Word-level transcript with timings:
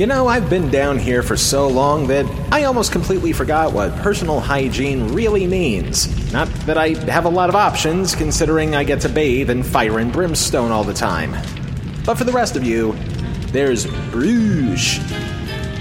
You 0.00 0.06
know, 0.06 0.28
I've 0.28 0.48
been 0.48 0.70
down 0.70 0.98
here 0.98 1.22
for 1.22 1.36
so 1.36 1.68
long 1.68 2.06
that 2.06 2.24
I 2.50 2.64
almost 2.64 2.90
completely 2.90 3.34
forgot 3.34 3.74
what 3.74 3.94
personal 3.96 4.40
hygiene 4.40 5.12
really 5.12 5.46
means. 5.46 6.32
Not 6.32 6.48
that 6.64 6.78
I 6.78 6.94
have 7.10 7.26
a 7.26 7.28
lot 7.28 7.50
of 7.50 7.54
options, 7.54 8.14
considering 8.14 8.74
I 8.74 8.82
get 8.82 9.02
to 9.02 9.10
bathe 9.10 9.50
in 9.50 9.62
fire 9.62 9.98
and 9.98 10.10
brimstone 10.10 10.70
all 10.70 10.84
the 10.84 10.94
time. 10.94 11.32
But 12.06 12.14
for 12.14 12.24
the 12.24 12.32
rest 12.32 12.56
of 12.56 12.64
you, 12.64 12.94
there's 13.52 13.84
Brüush. 13.84 15.00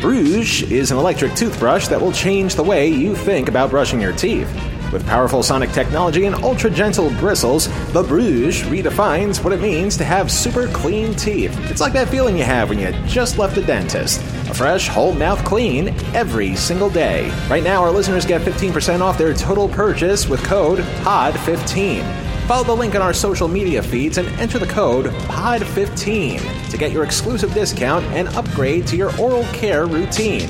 Brüush 0.01 0.69
is 0.69 0.91
an 0.91 0.97
electric 0.97 1.33
toothbrush 1.35 1.87
that 1.87 2.01
will 2.01 2.11
change 2.11 2.55
the 2.55 2.63
way 2.63 2.89
you 2.89 3.15
think 3.15 3.47
about 3.47 3.69
brushing 3.69 4.01
your 4.01 4.11
teeth. 4.11 4.53
With 4.91 5.05
powerful 5.05 5.43
sonic 5.43 5.71
technology 5.71 6.25
and 6.25 6.35
ultra 6.35 6.71
gentle 6.71 7.11
bristles, 7.19 7.67
the 7.93 8.01
Brüush 8.01 8.63
redefines 8.63 9.43
what 9.43 9.53
it 9.53 9.61
means 9.61 9.95
to 9.97 10.03
have 10.03 10.31
super 10.31 10.67
clean 10.69 11.13
teeth. 11.13 11.55
It's 11.69 11.79
like 11.79 11.93
that 11.93 12.09
feeling 12.09 12.35
you 12.35 12.43
have 12.43 12.69
when 12.69 12.79
you 12.79 12.91
just 13.05 13.37
left 13.37 13.53
the 13.53 13.61
dentist. 13.61 14.19
A 14.49 14.53
fresh, 14.53 14.87
whole 14.87 15.13
mouth 15.13 15.45
clean 15.45 15.89
every 16.15 16.55
single 16.55 16.89
day. 16.89 17.29
Right 17.49 17.63
now, 17.63 17.83
our 17.83 17.91
listeners 17.91 18.25
get 18.25 18.41
15% 18.41 19.01
off 19.01 19.15
their 19.15 19.33
total 19.35 19.69
purchase 19.69 20.27
with 20.27 20.43
code 20.43 20.79
POD15. 20.79 22.47
Follow 22.47 22.63
the 22.63 22.75
link 22.75 22.95
on 22.95 23.03
our 23.03 23.13
social 23.13 23.47
media 23.47 23.83
feeds 23.83 24.17
and 24.17 24.27
enter 24.39 24.57
the 24.57 24.65
code 24.65 25.05
POD15 25.05 26.71
to 26.71 26.77
get 26.79 26.91
your 26.91 27.03
exclusive 27.03 27.53
discount 27.53 28.03
and 28.05 28.27
upgrade 28.29 28.87
to 28.87 28.97
your 28.97 29.15
oral 29.19 29.43
care 29.53 29.85
routine. 29.85 30.49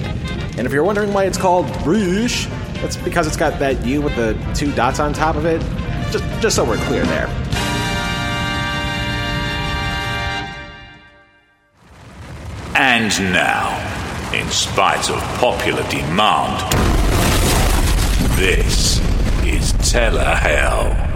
And 0.57 0.65
if 0.65 0.71
you're 0.71 0.85
wondering 0.85 1.11
why 1.11 1.25
it's 1.25 1.37
called 1.37 1.65
Brüush, 1.83 2.49
that's 2.81 2.97
because 2.97 3.27
it's 3.27 3.37
got 3.37 3.59
that 3.59 3.85
U 3.85 4.01
with 4.01 4.15
the 4.15 4.33
two 4.55 4.71
dots 4.73 4.99
on 4.99 5.13
top 5.13 5.35
of 5.35 5.45
it. 5.45 5.61
Just, 6.11 6.23
just 6.41 6.55
so 6.55 6.63
we're 6.63 6.77
clear 6.85 7.03
there. 7.05 7.27
And 12.75 13.33
now, 13.33 13.75
in 14.33 14.47
spite 14.49 15.09
of 15.09 15.19
popular 15.37 15.83
demand, 15.89 16.71
this 18.37 18.99
is 19.45 19.73
Telehell. 19.73 21.08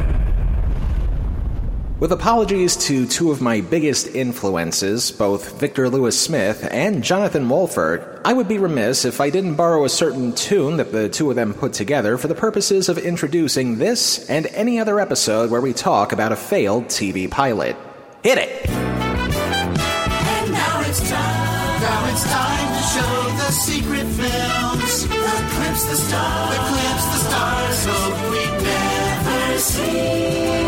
With 2.03 2.11
apologies 2.11 2.75
to 2.87 3.07
two 3.07 3.31
of 3.31 3.39
my 3.39 3.61
biggest 3.61 4.07
influences, 4.07 5.09
both 5.09 5.57
Victor 5.57 5.89
Lewis 5.89 6.19
Smith 6.19 6.67
and 6.69 7.01
Jonathan 7.01 7.47
Wolford, 7.47 8.19
I 8.25 8.33
would 8.33 8.49
be 8.49 8.57
remiss 8.57 9.05
if 9.05 9.21
I 9.21 9.29
didn't 9.29 9.55
borrow 9.55 9.85
a 9.85 9.89
certain 9.89 10.35
tune 10.35 10.75
that 10.75 10.91
the 10.91 11.07
two 11.07 11.29
of 11.29 11.37
them 11.37 11.53
put 11.53 11.71
together 11.71 12.17
for 12.17 12.27
the 12.27 12.35
purposes 12.35 12.89
of 12.89 12.97
introducing 12.97 13.77
this 13.77 14.29
and 14.29 14.47
any 14.47 14.81
other 14.81 14.99
episode 14.99 15.49
where 15.49 15.61
we 15.61 15.71
talk 15.71 16.11
about 16.11 16.33
a 16.33 16.35
failed 16.35 16.87
TV 16.87 17.31
pilot. 17.31 17.77
Hit 18.21 18.37
it! 18.37 18.69
And 18.69 20.51
now 20.51 20.81
it's 20.81 21.09
time. 21.09 21.81
Now 21.81 22.11
it's 22.11 22.23
time 22.25 22.67
to 22.75 22.83
show 22.83 23.31
the 23.37 23.51
secret 23.51 24.07
films. 24.07 25.07
The 25.07 25.95
stars. 25.95 27.05
The 27.05 27.19
stars. 27.29 27.85
Hope 27.85 28.29
we 28.29 28.43
never 28.61 29.57
see. 29.57 30.62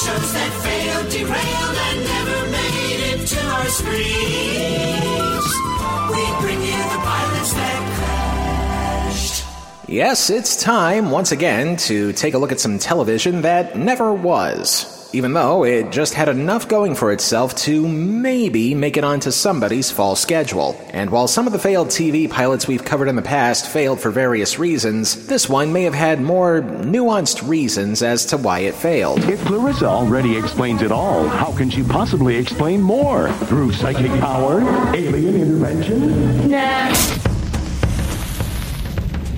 Shows 0.00 0.32
that 0.32 0.52
failed, 0.64 1.10
derailed, 1.10 1.76
and 1.88 1.98
never 2.04 2.50
made 2.50 3.00
it 3.12 3.26
to 3.26 3.40
our 3.52 3.66
screens. 3.66 5.46
We 6.08 6.24
bring 6.40 6.62
you 6.62 6.80
the 6.88 7.00
pilots 7.04 7.52
that. 7.52 8.19
Yes, 9.90 10.30
it's 10.30 10.54
time 10.54 11.10
once 11.10 11.32
again 11.32 11.76
to 11.78 12.12
take 12.12 12.34
a 12.34 12.38
look 12.38 12.52
at 12.52 12.60
some 12.60 12.78
television 12.78 13.42
that 13.42 13.76
never 13.76 14.14
was. 14.14 15.10
Even 15.12 15.32
though 15.32 15.64
it 15.64 15.90
just 15.90 16.14
had 16.14 16.28
enough 16.28 16.68
going 16.68 16.94
for 16.94 17.10
itself 17.10 17.56
to 17.56 17.88
maybe 17.88 18.72
make 18.72 18.96
it 18.96 19.02
onto 19.02 19.32
somebody's 19.32 19.90
fall 19.90 20.14
schedule. 20.14 20.80
And 20.90 21.10
while 21.10 21.26
some 21.26 21.48
of 21.48 21.52
the 21.52 21.58
failed 21.58 21.88
TV 21.88 22.30
pilots 22.30 22.68
we've 22.68 22.84
covered 22.84 23.08
in 23.08 23.16
the 23.16 23.20
past 23.22 23.66
failed 23.66 23.98
for 23.98 24.12
various 24.12 24.60
reasons, 24.60 25.26
this 25.26 25.48
one 25.48 25.72
may 25.72 25.82
have 25.82 25.94
had 25.94 26.20
more 26.20 26.60
nuanced 26.60 27.48
reasons 27.48 28.00
as 28.00 28.26
to 28.26 28.36
why 28.36 28.60
it 28.60 28.76
failed. 28.76 29.24
If 29.24 29.44
Clarissa 29.44 29.86
already 29.86 30.36
explains 30.36 30.82
it 30.82 30.92
all, 30.92 31.26
how 31.26 31.50
can 31.56 31.68
she 31.68 31.82
possibly 31.82 32.36
explain 32.36 32.80
more? 32.80 33.32
Through 33.46 33.72
psychic 33.72 34.12
power? 34.20 34.60
Alien 34.94 35.34
intervention? 35.34 36.48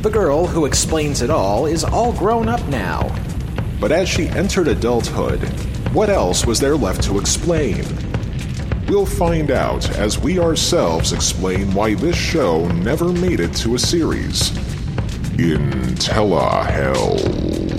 The 0.03 0.11
girl 0.11 0.49
who 0.49 0.67
explains 0.67 1.23
it 1.23 1.31
all 1.31 1.67
is 1.67 1.85
all 1.85 2.13
grown 2.13 2.49
up 2.49 2.67
now. 2.67 3.15
But 3.79 3.93
as 3.93 4.09
she 4.09 4.27
entered 4.31 4.67
adulthood, 4.67 5.39
what 5.95 6.11
else 6.11 6.45
was 6.45 6.59
there 6.59 6.75
left 6.75 7.05
to 7.05 7.21
explain? 7.21 7.85
We'll 8.89 9.07
find 9.07 9.53
out 9.53 9.89
as 9.97 10.19
we 10.19 10.41
ourselves 10.41 11.13
explain 11.13 11.73
why 11.73 11.95
this 11.95 12.17
show 12.17 12.67
never 12.73 13.13
made 13.13 13.39
it 13.39 13.55
to 13.59 13.77
a 13.77 13.79
series. 13.79 14.51
In 15.39 15.71
Telehell. 15.95 17.72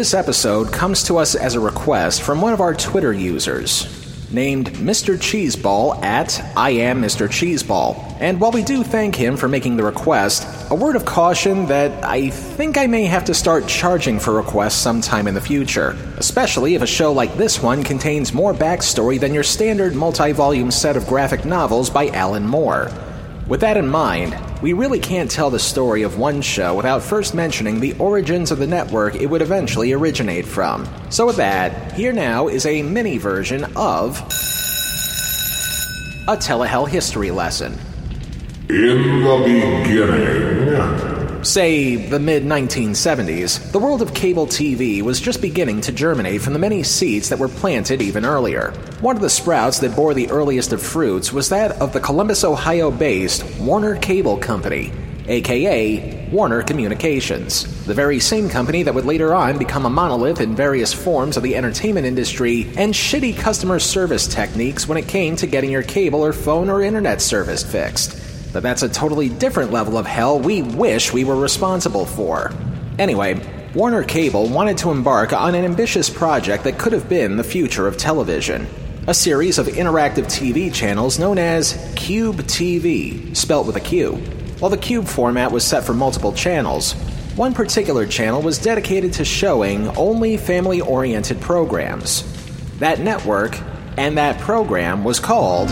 This 0.00 0.14
episode 0.14 0.72
comes 0.72 1.04
to 1.04 1.18
us 1.18 1.34
as 1.34 1.54
a 1.54 1.60
request 1.60 2.22
from 2.22 2.40
one 2.40 2.54
of 2.54 2.62
our 2.62 2.72
Twitter 2.72 3.12
users, 3.12 3.84
named 4.32 4.70
Mr. 4.70 5.18
Cheeseball 5.18 6.02
at 6.02 6.42
I 6.56 6.70
am 6.70 7.02
Mr. 7.02 7.28
Cheeseball. 7.28 8.16
And 8.18 8.40
while 8.40 8.50
we 8.50 8.62
do 8.62 8.82
thank 8.82 9.14
him 9.14 9.36
for 9.36 9.46
making 9.46 9.76
the 9.76 9.82
request, 9.82 10.48
a 10.70 10.74
word 10.74 10.96
of 10.96 11.04
caution 11.04 11.66
that 11.66 12.02
I 12.02 12.30
think 12.30 12.78
I 12.78 12.86
may 12.86 13.04
have 13.04 13.26
to 13.26 13.34
start 13.34 13.68
charging 13.68 14.18
for 14.18 14.32
requests 14.32 14.80
sometime 14.80 15.28
in 15.28 15.34
the 15.34 15.40
future, 15.42 15.90
especially 16.16 16.76
if 16.76 16.80
a 16.80 16.86
show 16.86 17.12
like 17.12 17.36
this 17.36 17.62
one 17.62 17.82
contains 17.82 18.32
more 18.32 18.54
backstory 18.54 19.20
than 19.20 19.34
your 19.34 19.44
standard 19.44 19.94
multi 19.94 20.32
volume 20.32 20.70
set 20.70 20.96
of 20.96 21.06
graphic 21.06 21.44
novels 21.44 21.90
by 21.90 22.08
Alan 22.08 22.46
Moore. 22.46 22.90
With 23.46 23.60
that 23.60 23.76
in 23.76 23.86
mind, 23.86 24.34
we 24.62 24.72
really 24.72 24.98
can't 24.98 25.30
tell 25.30 25.50
the 25.50 25.58
story 25.58 26.02
of 26.02 26.18
one 26.18 26.42
show 26.42 26.74
without 26.74 27.02
first 27.02 27.34
mentioning 27.34 27.80
the 27.80 27.94
origins 27.94 28.50
of 28.50 28.58
the 28.58 28.66
network 28.66 29.14
it 29.14 29.26
would 29.26 29.42
eventually 29.42 29.92
originate 29.92 30.44
from. 30.44 30.88
So, 31.10 31.26
with 31.26 31.36
that, 31.36 31.92
here 31.92 32.12
now 32.12 32.48
is 32.48 32.66
a 32.66 32.82
mini 32.82 33.18
version 33.18 33.64
of 33.76 34.18
a 36.28 36.36
Telehell 36.36 36.88
history 36.88 37.30
lesson. 37.30 37.78
In 38.68 39.22
the 39.24 39.82
beginning. 39.84 41.09
Say, 41.42 41.96
the 41.96 42.18
mid 42.18 42.42
1970s, 42.42 43.72
the 43.72 43.78
world 43.78 44.02
of 44.02 44.12
cable 44.12 44.46
TV 44.46 45.00
was 45.00 45.18
just 45.18 45.40
beginning 45.40 45.80
to 45.82 45.92
germinate 45.92 46.42
from 46.42 46.52
the 46.52 46.58
many 46.58 46.82
seeds 46.82 47.30
that 47.30 47.38
were 47.38 47.48
planted 47.48 48.02
even 48.02 48.26
earlier. 48.26 48.72
One 49.00 49.16
of 49.16 49.22
the 49.22 49.30
sprouts 49.30 49.78
that 49.78 49.96
bore 49.96 50.12
the 50.12 50.30
earliest 50.30 50.74
of 50.74 50.82
fruits 50.82 51.32
was 51.32 51.48
that 51.48 51.72
of 51.80 51.94
the 51.94 52.00
Columbus, 52.00 52.44
Ohio 52.44 52.90
based 52.90 53.42
Warner 53.58 53.96
Cable 53.96 54.36
Company, 54.36 54.92
aka 55.28 56.28
Warner 56.30 56.62
Communications, 56.62 57.86
the 57.86 57.94
very 57.94 58.20
same 58.20 58.50
company 58.50 58.82
that 58.82 58.94
would 58.94 59.06
later 59.06 59.34
on 59.34 59.56
become 59.56 59.86
a 59.86 59.90
monolith 59.90 60.42
in 60.42 60.54
various 60.54 60.92
forms 60.92 61.38
of 61.38 61.42
the 61.42 61.56
entertainment 61.56 62.06
industry 62.06 62.70
and 62.76 62.92
shitty 62.92 63.34
customer 63.38 63.78
service 63.78 64.28
techniques 64.28 64.86
when 64.86 64.98
it 64.98 65.08
came 65.08 65.36
to 65.36 65.46
getting 65.46 65.70
your 65.70 65.82
cable 65.82 66.22
or 66.22 66.34
phone 66.34 66.68
or 66.68 66.82
internet 66.82 67.22
service 67.22 67.62
fixed. 67.62 68.19
But 68.52 68.62
that's 68.62 68.82
a 68.82 68.88
totally 68.88 69.28
different 69.28 69.70
level 69.70 69.96
of 69.96 70.06
hell 70.06 70.38
we 70.38 70.62
wish 70.62 71.12
we 71.12 71.24
were 71.24 71.36
responsible 71.36 72.06
for. 72.06 72.52
Anyway, 72.98 73.40
Warner 73.74 74.02
Cable 74.02 74.48
wanted 74.48 74.78
to 74.78 74.90
embark 74.90 75.32
on 75.32 75.54
an 75.54 75.64
ambitious 75.64 76.10
project 76.10 76.64
that 76.64 76.78
could 76.78 76.92
have 76.92 77.08
been 77.08 77.36
the 77.36 77.44
future 77.44 77.86
of 77.86 77.96
television. 77.96 78.66
A 79.06 79.14
series 79.14 79.58
of 79.58 79.66
interactive 79.66 80.26
TV 80.26 80.72
channels 80.72 81.18
known 81.18 81.38
as 81.38 81.74
QUBE 81.94 82.42
TV, 82.42 83.36
spelt 83.36 83.66
with 83.66 83.76
a 83.76 83.80
Q. 83.80 84.16
While 84.58 84.70
the 84.70 84.76
QUBE 84.76 85.08
format 85.08 85.52
was 85.52 85.64
set 85.64 85.84
for 85.84 85.94
multiple 85.94 86.32
channels, 86.32 86.92
one 87.36 87.54
particular 87.54 88.06
channel 88.06 88.42
was 88.42 88.58
dedicated 88.58 89.12
to 89.14 89.24
showing 89.24 89.88
only 89.96 90.36
family 90.36 90.80
oriented 90.80 91.40
programs. 91.40 92.24
That 92.80 92.98
network 92.98 93.58
and 93.96 94.18
that 94.18 94.40
program 94.40 95.04
was 95.04 95.20
called 95.20 95.70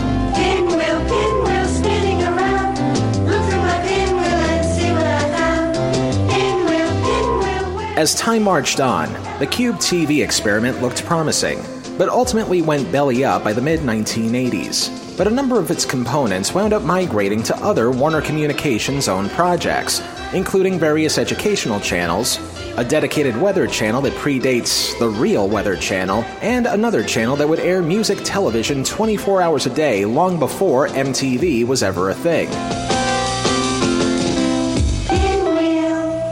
As 7.99 8.15
time 8.15 8.43
marched 8.43 8.79
on, 8.79 9.11
the 9.39 9.45
QUBE 9.45 9.75
TV 9.75 10.23
experiment 10.23 10.81
looked 10.81 11.03
promising, 11.03 11.59
but 11.97 12.07
ultimately 12.07 12.61
went 12.61 12.89
belly 12.93 13.25
up 13.25 13.43
by 13.43 13.51
the 13.51 13.59
mid 13.59 13.81
1980s. 13.81 15.17
But 15.17 15.27
a 15.27 15.29
number 15.29 15.59
of 15.59 15.69
its 15.69 15.83
components 15.83 16.55
wound 16.55 16.71
up 16.71 16.83
migrating 16.83 17.43
to 17.43 17.55
other 17.57 17.91
Warner 17.91 18.21
Communications 18.21 19.09
owned 19.09 19.31
projects, 19.31 20.01
including 20.33 20.79
various 20.79 21.17
educational 21.17 21.81
channels, 21.81 22.39
a 22.77 22.85
dedicated 22.85 23.35
weather 23.35 23.67
channel 23.67 24.01
that 24.03 24.13
predates 24.13 24.97
the 24.99 25.09
real 25.09 25.49
Weather 25.49 25.75
Channel, 25.75 26.23
and 26.39 26.67
another 26.67 27.03
channel 27.03 27.35
that 27.35 27.49
would 27.49 27.59
air 27.59 27.81
music 27.81 28.19
television 28.23 28.81
24 28.85 29.41
hours 29.41 29.65
a 29.65 29.71
day 29.71 30.05
long 30.05 30.39
before 30.39 30.87
MTV 30.87 31.67
was 31.67 31.83
ever 31.83 32.11
a 32.11 32.13
thing. 32.13 32.47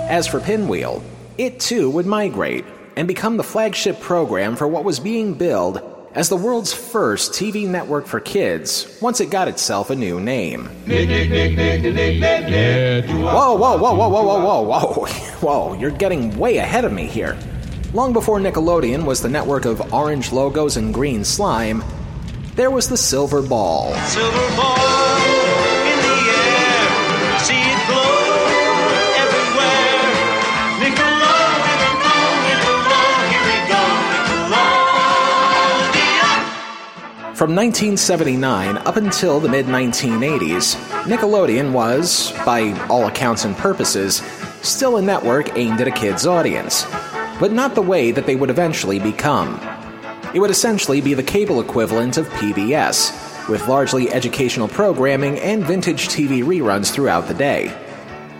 As 0.10 0.26
for 0.26 0.40
Pinwheel, 0.40 1.04
it 1.38 1.60
too 1.60 1.90
would 1.90 2.06
migrate 2.06 2.66
and 2.96 3.08
become 3.08 3.38
the 3.38 3.44
flagship 3.44 4.00
program 4.00 4.56
for 4.56 4.68
what 4.68 4.84
was 4.84 5.00
being 5.00 5.34
billed 5.36 5.82
as 6.14 6.30
the 6.30 6.36
world's 6.36 6.74
first 6.74 7.32
TV 7.34 7.68
network 7.68 8.08
for 8.08 8.20
kids 8.20 8.98
once 9.02 9.20
it 9.20 9.30
got 9.30 9.48
itself 9.48 9.92
a 9.92 9.96
new 9.96 10.20
name. 10.20 10.68
Whoa, 13.08 13.56
whoa, 13.56 13.78
whoa, 13.78 13.94
whoa, 13.94 14.10
whoa, 14.10 14.24
whoa, 14.24 14.62
whoa, 14.62 14.94
whoa. 14.94 15.06
Whoa, 15.38 15.74
you're 15.76 15.92
getting 15.92 16.36
way 16.40 16.58
ahead 16.58 16.84
of 16.84 16.92
me 16.92 17.06
here. 17.06 17.38
Long 17.94 18.12
before 18.12 18.40
Nickelodeon 18.40 19.06
was 19.06 19.22
the 19.22 19.30
network 19.30 19.66
of 19.66 19.94
orange 19.94 20.32
logos 20.32 20.78
and 20.78 20.92
green 20.92 21.24
slime, 21.24 21.84
there 22.56 22.72
was 22.72 22.90
the 22.90 22.98
Silver 22.98 23.44
Ball. 23.44 23.94
Silver 24.08 24.56
ball 24.56 25.37
From 37.38 37.54
1979 37.56 38.78
up 38.78 38.96
until 38.96 39.40
the 39.40 39.48
mid 39.48 39.68
1980s, 39.68 40.74
Nickelodeon 41.04 41.72
was, 41.72 42.32
by 42.44 42.72
all 42.88 43.06
accounts 43.06 43.46
and 43.46 43.56
purposes, 43.56 44.24
still 44.64 44.98
a 44.98 45.04
network 45.04 45.56
aimed 45.56 45.80
at 45.80 45.88
a 45.88 45.92
kid's 45.92 46.26
audience, 46.26 46.88
but 47.40 47.52
not 47.52 47.76
the 47.76 47.82
way 47.84 48.10
that 48.10 48.26
they 48.26 48.36
would 48.36 48.50
eventually 48.50 48.98
become. 48.98 49.62
It 50.34 50.40
would 50.40 50.50
essentially 50.50 51.00
be 51.00 51.14
the 51.14 51.22
cable 51.22 51.62
equivalent 51.62 52.18
of 52.18 52.28
PBS, 52.30 53.48
with 53.48 53.68
largely 53.68 54.12
educational 54.12 54.68
programming 54.68 55.38
and 55.38 55.64
vintage 55.64 56.08
TV 56.08 56.42
reruns 56.42 56.92
throughout 56.92 57.28
the 57.28 57.36
day. 57.36 57.66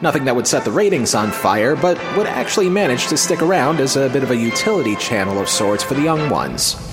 Nothing 0.02 0.26
that 0.26 0.36
would 0.36 0.48
set 0.48 0.66
the 0.66 0.72
ratings 0.72 1.14
on 1.14 1.30
fire, 1.30 1.76
but 1.76 2.00
would 2.18 2.26
actually 2.26 2.72
manage 2.72 3.06
to 3.10 3.18
stick 3.18 3.44
around 3.44 3.80
as 3.80 3.96
a 3.96 4.10
bit 4.10 4.24
of 4.24 4.32
a 4.32 4.36
utility 4.36 4.96
channel 4.96 5.38
of 5.38 5.48
sorts 5.48 5.84
for 5.84 5.94
the 5.94 6.02
young 6.02 6.32
ones. 6.32 6.87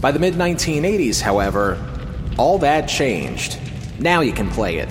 By 0.00 0.12
the 0.12 0.18
mid 0.18 0.34
1980s, 0.34 1.20
however, 1.20 1.78
all 2.38 2.58
that 2.58 2.88
changed. 2.88 3.58
Now 3.98 4.20
you 4.20 4.32
can 4.32 4.50
play 4.50 4.76
it. 4.76 4.88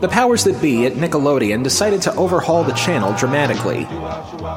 The 0.00 0.08
powers 0.10 0.44
that 0.44 0.60
be 0.60 0.84
at 0.84 0.92
Nickelodeon 0.92 1.64
decided 1.64 2.02
to 2.02 2.14
overhaul 2.16 2.64
the 2.64 2.74
channel 2.74 3.14
dramatically. 3.14 3.84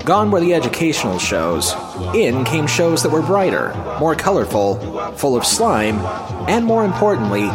Gone 0.03 0.29
were 0.31 0.41
the 0.41 0.53
educational 0.53 1.17
shows. 1.17 1.73
In 2.13 2.43
came 2.43 2.67
shows 2.67 3.03
that 3.03 3.09
were 3.09 3.21
brighter, 3.21 3.73
more 4.01 4.15
colorful, 4.15 4.75
full 5.15 5.37
of 5.37 5.45
slime, 5.45 5.99
and 6.49 6.65
more 6.65 6.83
importantly, 6.83 7.47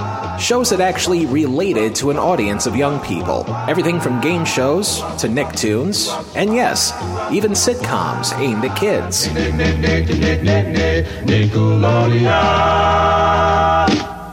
shows 0.42 0.70
that 0.70 0.80
actually 0.80 1.24
related 1.26 1.94
to 1.94 2.10
an 2.10 2.18
audience 2.18 2.66
of 2.66 2.74
young 2.74 2.98
people. 3.00 3.46
Everything 3.68 4.00
from 4.00 4.20
game 4.20 4.44
shows 4.44 4.98
to 5.18 5.28
Nicktoons, 5.28 6.10
and 6.34 6.52
yes, 6.52 6.92
even 7.32 7.52
sitcoms 7.52 8.36
aimed 8.38 8.64
at 8.64 8.76
kids. 8.76 9.28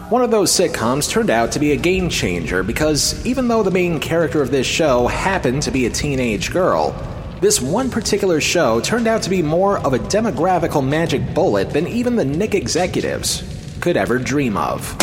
One 0.10 0.24
of 0.24 0.32
those 0.32 0.52
sitcoms 0.52 1.08
turned 1.08 1.30
out 1.30 1.52
to 1.52 1.60
be 1.60 1.74
a 1.74 1.78
game 1.78 2.10
changer 2.10 2.64
because 2.64 3.24
even 3.28 3.48
though 3.48 3.62
the 3.62 3.70
main 3.70 4.00
character 4.00 4.42
of 4.42 4.50
this 4.50 4.66
show 4.66 5.06
happened 5.06 5.62
to 5.62 5.72
be 5.72 5.86
a 5.86 5.92
teenage 5.92 6.52
girl, 6.52 6.96
this 7.40 7.62
one 7.62 7.92
particular 7.92 8.42
show 8.42 8.82
turned 8.82 9.08
out 9.08 9.22
to 9.22 9.30
be 9.30 9.44
more 9.44 9.78
of 9.78 9.94
a 9.94 10.00
demographical 10.00 10.86
magic 10.86 11.36
bullet 11.36 11.70
than 11.70 11.88
even 11.88 12.16
the 12.16 12.26
Nick 12.26 12.56
executives 12.56 13.44
could 13.80 13.96
ever 13.96 14.18
dream 14.18 14.58
of. 14.58 14.98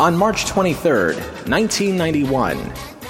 On 0.00 0.16
March 0.16 0.44
23rd, 0.44 1.16
1991, 1.48 2.56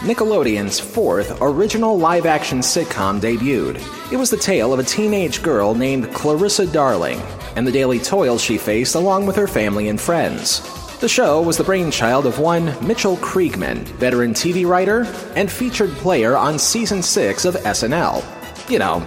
Nickelodeon's 0.00 0.81
fourth 0.81 1.37
original 1.43 1.99
live 1.99 2.25
action 2.25 2.61
sitcom 2.61 3.20
debuted. 3.20 3.76
It 4.11 4.17
was 4.17 4.31
the 4.31 4.38
tale 4.38 4.73
of 4.73 4.79
a 4.79 4.85
teenage 4.85 5.43
girl 5.43 5.75
named 5.75 6.11
Clarissa 6.14 6.67
Darling 6.67 7.20
and 7.56 7.67
the 7.67 7.73
daily 7.73 7.99
toils 7.99 8.43
she 8.43 8.56
faced 8.56 8.94
along 8.94 9.26
with 9.26 9.37
her 9.37 9.46
family 9.46 9.90
and 9.90 10.00
friends. 10.00 10.62
The 11.00 11.11
show 11.11 11.43
was 11.43 11.58
the 11.58 11.64
brainchild 11.64 12.25
of 12.25 12.38
one 12.38 12.75
Mitchell 12.87 13.19
Kriegman, 13.19 13.81
veteran 13.99 14.32
TV 14.32 14.67
writer 14.67 15.02
and 15.37 15.52
featured 15.52 15.90
player 15.90 16.38
on 16.38 16.58
season 16.58 17.02
6 17.02 17.44
of 17.44 17.55
SNL. 17.56 18.25
You 18.70 18.79
know, 18.79 19.00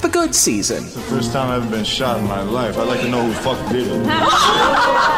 the 0.00 0.08
good 0.08 0.34
season. 0.34 0.84
The 0.84 0.90
First 1.02 1.32
time 1.34 1.50
I've 1.50 1.64
ever 1.64 1.76
been 1.76 1.84
shot 1.84 2.18
in 2.18 2.26
my 2.26 2.40
life. 2.40 2.78
I'd 2.78 2.88
like 2.88 3.00
to 3.00 3.08
know 3.10 3.22
who 3.22 3.28
the 3.28 3.40
fuck 3.40 3.70
did 3.70 3.88
it. 3.88 5.12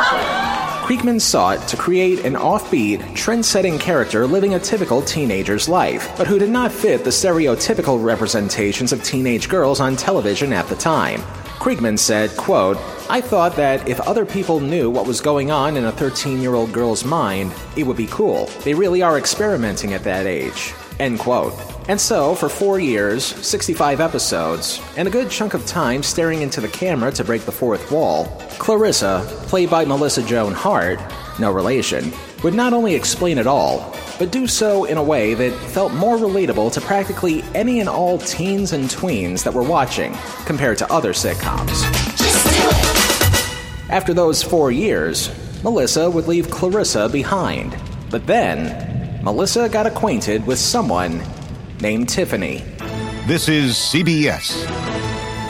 Kriegman 0.88 1.20
sought 1.20 1.68
to 1.68 1.76
create 1.76 2.24
an 2.24 2.32
offbeat, 2.32 3.14
trend 3.14 3.44
setting 3.44 3.78
character 3.78 4.26
living 4.26 4.54
a 4.54 4.58
typical 4.58 5.02
teenager's 5.02 5.68
life, 5.68 6.10
but 6.16 6.26
who 6.26 6.38
did 6.38 6.48
not 6.48 6.72
fit 6.72 7.04
the 7.04 7.10
stereotypical 7.10 8.02
representations 8.02 8.90
of 8.90 9.04
teenage 9.04 9.50
girls 9.50 9.80
on 9.80 9.96
television 9.96 10.50
at 10.50 10.66
the 10.68 10.74
time. 10.76 11.20
Kriegman 11.60 11.98
said, 11.98 12.34
quote, 12.38 12.78
I 13.10 13.20
thought 13.20 13.54
that 13.56 13.86
if 13.86 14.00
other 14.00 14.24
people 14.24 14.60
knew 14.60 14.88
what 14.88 15.06
was 15.06 15.20
going 15.20 15.50
on 15.50 15.76
in 15.76 15.84
a 15.84 15.92
13 15.92 16.40
year 16.40 16.54
old 16.54 16.72
girl's 16.72 17.04
mind, 17.04 17.52
it 17.76 17.82
would 17.82 17.98
be 17.98 18.06
cool. 18.06 18.46
They 18.64 18.72
really 18.72 19.02
are 19.02 19.18
experimenting 19.18 19.92
at 19.92 20.04
that 20.04 20.24
age. 20.24 20.72
End 20.98 21.18
quote. 21.18 21.77
And 21.88 21.98
so, 21.98 22.34
for 22.34 22.50
four 22.50 22.78
years, 22.78 23.24
65 23.24 23.98
episodes, 23.98 24.78
and 24.98 25.08
a 25.08 25.10
good 25.10 25.30
chunk 25.30 25.54
of 25.54 25.64
time 25.64 26.02
staring 26.02 26.42
into 26.42 26.60
the 26.60 26.68
camera 26.68 27.10
to 27.12 27.24
break 27.24 27.46
the 27.46 27.52
fourth 27.52 27.90
wall, 27.90 28.26
Clarissa, 28.58 29.24
played 29.46 29.70
by 29.70 29.86
Melissa 29.86 30.22
Joan 30.22 30.52
Hart, 30.52 31.00
no 31.38 31.50
relation, 31.50 32.12
would 32.44 32.52
not 32.52 32.74
only 32.74 32.94
explain 32.94 33.38
it 33.38 33.46
all, 33.46 33.96
but 34.18 34.30
do 34.30 34.46
so 34.46 34.84
in 34.84 34.98
a 34.98 35.02
way 35.02 35.32
that 35.32 35.54
felt 35.70 35.94
more 35.94 36.18
relatable 36.18 36.70
to 36.74 36.80
practically 36.82 37.42
any 37.54 37.80
and 37.80 37.88
all 37.88 38.18
teens 38.18 38.74
and 38.74 38.90
tweens 38.90 39.42
that 39.42 39.54
were 39.54 39.62
watching, 39.62 40.14
compared 40.44 40.76
to 40.76 40.92
other 40.92 41.14
sitcoms. 41.14 41.84
After 43.88 44.12
those 44.12 44.42
four 44.42 44.70
years, 44.70 45.30
Melissa 45.64 46.10
would 46.10 46.28
leave 46.28 46.50
Clarissa 46.50 47.08
behind. 47.08 47.74
But 48.10 48.26
then, 48.26 49.24
Melissa 49.24 49.70
got 49.70 49.86
acquainted 49.86 50.46
with 50.46 50.58
someone 50.58 51.22
named 51.80 52.08
Tiffany. 52.08 52.64
This 53.26 53.48
is 53.48 53.74
CBS. 53.74 54.64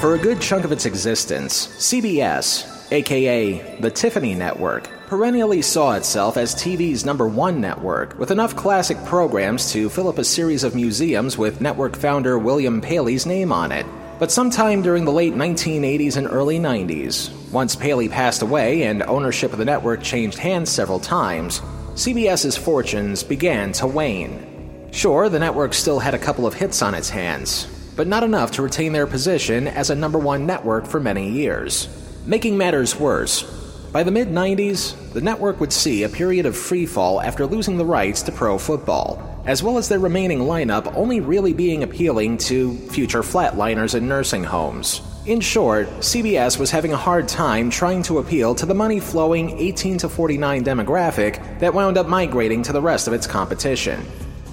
For 0.01 0.15
a 0.15 0.19
good 0.19 0.41
chunk 0.41 0.65
of 0.65 0.73
its 0.73 0.87
existence, 0.87 1.67
CBS, 1.67 2.93
aka 2.93 3.79
the 3.81 3.91
Tiffany 3.91 4.35
Network, 4.35 4.89
perennially 5.07 5.63
saw 5.63 5.93
itself 5.95 6.37
as 6.37 6.55
TV's 6.55 7.05
number 7.05 7.27
one 7.27 7.61
network, 7.61 8.19
with 8.19 8.31
enough 8.31 8.55
classic 8.55 9.03
programs 9.05 9.73
to 9.73 9.89
fill 9.89 10.09
up 10.09 10.19
a 10.19 10.25
series 10.25 10.65
of 10.65 10.75
museums 10.75 11.39
with 11.39 11.61
network 11.61 11.97
founder 11.97 12.39
William 12.39 12.81
Paley's 12.81 13.25
name 13.25 13.51
on 13.53 13.73
it. 13.73 13.87
But 14.19 14.31
sometime 14.31 14.83
during 14.83 15.05
the 15.05 15.13
late 15.13 15.35
1980s 15.35 16.17
and 16.17 16.27
early 16.27 16.59
90s, 16.59 17.33
once 17.51 17.75
Paley 17.75 18.09
passed 18.09 18.43
away 18.43 18.83
and 18.83 19.03
ownership 19.05 19.53
of 19.53 19.59
the 19.59 19.65
network 19.65 20.03
changed 20.03 20.39
hands 20.39 20.71
several 20.71 21.01
times, 21.01 21.61
CBS's 21.95 22.57
fortunes 22.57 23.23
began 23.23 23.73
to 23.73 23.87
wane. 23.87 24.58
Sure, 24.91 25.29
the 25.29 25.39
network 25.39 25.75
still 25.75 25.99
had 25.99 26.15
a 26.15 26.19
couple 26.19 26.47
of 26.47 26.55
hits 26.55 26.83
on 26.83 26.95
its 26.95 27.11
hands, 27.11 27.67
but 27.97 28.07
not 28.07 28.25
enough 28.25 28.53
to 28.53 28.63
retain 28.63 28.93
their 28.93 29.07
position 29.07 29.69
as 29.69 29.91
a 29.91 29.95
number 29.95 30.19
one 30.19 30.47
network 30.47 30.87
for 30.87 30.99
many 30.99 31.31
years. 31.31 31.89
Making 32.27 32.57
matters 32.57 32.99
worse, 32.99 33.43
by 33.91 34.03
the 34.03 34.11
mid 34.11 34.29
90s, 34.29 35.13
the 35.15 35.23
network 35.23 35.61
would 35.61 35.73
see 35.73 36.03
a 36.03 36.11
period 36.11 36.45
of 36.45 36.55
freefall 36.55 37.25
after 37.25 37.47
losing 37.47 37.79
the 37.79 37.87
rights 37.87 38.21
to 38.23 38.33
pro 38.33 38.59
football, 38.59 39.43
as 39.47 39.63
well 39.63 39.79
as 39.79 39.89
their 39.89 39.99
remaining 39.99 40.41
lineup 40.41 40.95
only 40.95 41.21
really 41.21 41.55
being 41.55 41.83
appealing 41.83 42.37
to 42.39 42.77
future 42.91 43.23
flatliners 43.23 43.95
in 43.95 44.07
nursing 44.07 44.45
homes. 44.45 45.01
In 45.25 45.41
short, 45.41 45.89
CBS 46.01 46.59
was 46.59 46.71
having 46.71 46.93
a 46.93 46.99
hard 46.99 47.29
time 47.29 47.71
trying 47.71 48.03
to 48.05 48.19
appeal 48.19 48.55
to 48.57 48.67
the 48.67 48.75
money 48.75 49.01
flowing 49.01 49.59
18 49.59 49.99
to 49.99 50.09
49 50.09 50.65
demographic 50.65 51.59
that 51.61 51.73
wound 51.73 51.97
up 51.97 52.09
migrating 52.09 52.63
to 52.65 52.73
the 52.73 52.83
rest 52.83 53.07
of 53.07 53.15
its 53.15 53.27
competition. 53.27 54.05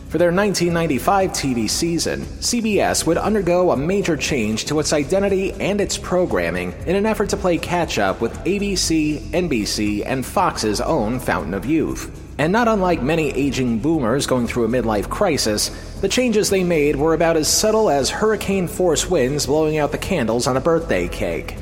For 0.09 0.19
their 0.19 0.31
1995 0.31 1.31
TV 1.31 1.69
season, 1.69 2.21
CBS 2.21 3.05
would 3.07 3.17
undergo 3.17 3.71
a 3.71 3.77
major 3.77 4.15
change 4.15 4.65
to 4.65 4.79
its 4.79 4.93
identity 4.93 5.51
and 5.53 5.81
its 5.81 5.97
programming 5.97 6.73
in 6.85 6.95
an 6.95 7.05
effort 7.05 7.29
to 7.29 7.37
play 7.37 7.57
catch 7.57 7.97
up 7.97 8.21
with 8.21 8.37
ABC, 8.45 9.19
NBC, 9.31 10.03
and 10.05 10.25
Fox's 10.25 10.79
own 10.79 11.19
Fountain 11.19 11.55
of 11.55 11.65
Youth. 11.65 12.21
And 12.37 12.51
not 12.51 12.67
unlike 12.67 13.01
many 13.01 13.31
aging 13.31 13.79
boomers 13.79 14.27
going 14.27 14.45
through 14.45 14.65
a 14.65 14.67
midlife 14.67 15.09
crisis, 15.09 15.69
the 16.01 16.09
changes 16.09 16.49
they 16.49 16.63
made 16.63 16.95
were 16.95 17.13
about 17.13 17.35
as 17.35 17.47
subtle 17.47 17.89
as 17.89 18.09
hurricane 18.09 18.67
force 18.67 19.09
winds 19.09 19.47
blowing 19.47 19.77
out 19.77 19.91
the 19.91 19.97
candles 19.97 20.45
on 20.45 20.55
a 20.55 20.61
birthday 20.61 21.07
cake. 21.07 21.55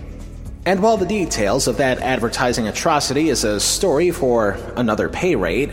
And 0.66 0.82
while 0.82 0.98
the 0.98 1.06
details 1.06 1.68
of 1.68 1.78
that 1.78 2.00
advertising 2.00 2.68
atrocity 2.68 3.30
is 3.30 3.44
a 3.44 3.60
story 3.60 4.12
for 4.12 4.58
another 4.76 5.10
pay 5.10 5.36
rate, 5.36 5.72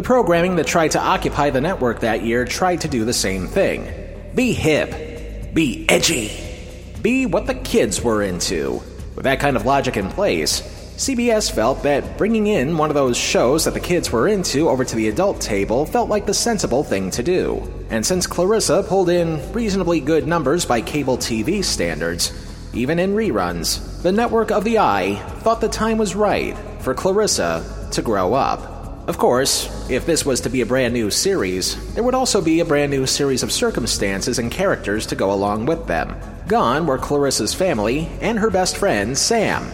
the 0.00 0.06
programming 0.06 0.56
that 0.56 0.66
tried 0.66 0.92
to 0.92 0.98
occupy 0.98 1.50
the 1.50 1.60
network 1.60 2.00
that 2.00 2.22
year 2.22 2.46
tried 2.46 2.80
to 2.80 2.88
do 2.88 3.04
the 3.04 3.12
same 3.12 3.46
thing. 3.46 3.86
Be 4.34 4.54
hip. 4.54 5.52
Be 5.52 5.84
edgy. 5.90 6.32
Be 7.02 7.26
what 7.26 7.46
the 7.46 7.54
kids 7.54 8.00
were 8.00 8.22
into. 8.22 8.80
With 9.14 9.24
that 9.24 9.40
kind 9.40 9.56
of 9.56 9.66
logic 9.66 9.98
in 9.98 10.08
place, 10.08 10.62
CBS 10.96 11.52
felt 11.52 11.82
that 11.82 12.16
bringing 12.16 12.46
in 12.46 12.78
one 12.78 12.88
of 12.88 12.94
those 12.94 13.18
shows 13.18 13.66
that 13.66 13.74
the 13.74 13.80
kids 13.80 14.10
were 14.10 14.26
into 14.26 14.70
over 14.70 14.86
to 14.86 14.96
the 14.96 15.08
adult 15.10 15.38
table 15.38 15.84
felt 15.84 16.08
like 16.08 16.24
the 16.24 16.32
sensible 16.32 16.82
thing 16.82 17.10
to 17.10 17.22
do. 17.22 17.70
And 17.90 18.06
since 18.06 18.26
Clarissa 18.26 18.82
pulled 18.82 19.10
in 19.10 19.52
reasonably 19.52 20.00
good 20.00 20.26
numbers 20.26 20.64
by 20.64 20.80
cable 20.80 21.18
TV 21.18 21.62
standards, 21.62 22.32
even 22.72 22.98
in 22.98 23.14
reruns, 23.14 24.00
the 24.00 24.12
network 24.12 24.50
of 24.50 24.64
the 24.64 24.78
Eye 24.78 25.16
thought 25.40 25.60
the 25.60 25.68
time 25.68 25.98
was 25.98 26.16
right 26.16 26.56
for 26.78 26.94
Clarissa 26.94 27.90
to 27.92 28.00
grow 28.00 28.32
up. 28.32 28.79
Of 29.06 29.18
course, 29.18 29.88
if 29.90 30.06
this 30.06 30.24
was 30.24 30.42
to 30.42 30.50
be 30.50 30.60
a 30.60 30.66
brand 30.66 30.94
new 30.94 31.10
series, 31.10 31.94
there 31.94 32.04
would 32.04 32.14
also 32.14 32.40
be 32.40 32.60
a 32.60 32.64
brand 32.64 32.92
new 32.92 33.06
series 33.06 33.42
of 33.42 33.50
circumstances 33.50 34.38
and 34.38 34.52
characters 34.52 35.06
to 35.06 35.16
go 35.16 35.32
along 35.32 35.66
with 35.66 35.86
them. 35.86 36.14
Gone 36.46 36.86
were 36.86 36.98
Clarissa's 36.98 37.54
family 37.54 38.08
and 38.20 38.38
her 38.38 38.50
best 38.50 38.76
friend, 38.76 39.16
Sam. 39.18 39.68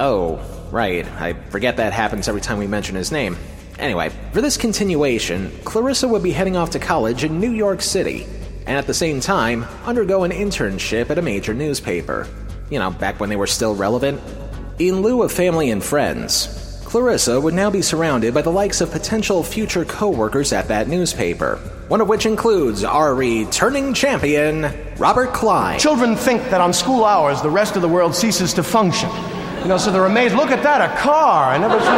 Oh, 0.00 0.40
right, 0.72 1.06
I 1.20 1.34
forget 1.50 1.76
that 1.76 1.92
happens 1.92 2.26
every 2.26 2.40
time 2.40 2.58
we 2.58 2.66
mention 2.66 2.96
his 2.96 3.12
name. 3.12 3.36
Anyway, 3.78 4.10
for 4.32 4.40
this 4.40 4.56
continuation, 4.56 5.52
Clarissa 5.64 6.08
would 6.08 6.22
be 6.22 6.32
heading 6.32 6.56
off 6.56 6.70
to 6.70 6.78
college 6.78 7.22
in 7.22 7.38
New 7.38 7.52
York 7.52 7.80
City, 7.80 8.26
and 8.66 8.76
at 8.76 8.86
the 8.86 8.94
same 8.94 9.20
time, 9.20 9.64
undergo 9.84 10.24
an 10.24 10.32
internship 10.32 11.10
at 11.10 11.18
a 11.18 11.22
major 11.22 11.54
newspaper. 11.54 12.26
You 12.70 12.78
know, 12.78 12.90
back 12.90 13.20
when 13.20 13.30
they 13.30 13.36
were 13.36 13.46
still 13.46 13.74
relevant. 13.74 14.20
In 14.78 15.02
lieu 15.02 15.22
of 15.22 15.32
family 15.32 15.70
and 15.70 15.82
friends, 15.84 16.59
Clarissa 16.90 17.40
would 17.40 17.54
now 17.54 17.70
be 17.70 17.82
surrounded 17.82 18.34
by 18.34 18.42
the 18.42 18.50
likes 18.50 18.80
of 18.80 18.90
potential 18.90 19.44
future 19.44 19.84
co 19.84 20.10
workers 20.10 20.52
at 20.52 20.66
that 20.66 20.88
newspaper, 20.88 21.54
one 21.86 22.00
of 22.00 22.08
which 22.08 22.26
includes 22.26 22.82
our 22.82 23.14
returning 23.14 23.94
champion, 23.94 24.68
Robert 24.98 25.32
Klein. 25.32 25.78
Children 25.78 26.16
think 26.16 26.42
that 26.50 26.60
on 26.60 26.72
school 26.72 27.04
hours 27.04 27.40
the 27.42 27.48
rest 27.48 27.76
of 27.76 27.82
the 27.82 27.88
world 27.88 28.12
ceases 28.12 28.52
to 28.54 28.64
function. 28.64 29.08
You 29.62 29.68
know, 29.68 29.78
so 29.78 29.92
they're 29.92 30.04
amazed. 30.04 30.34
Look 30.34 30.50
at 30.50 30.64
that, 30.64 30.80
a 30.82 31.00
car. 31.00 31.52
I 31.52 31.58
never 31.58 31.78
seen. 31.78 31.94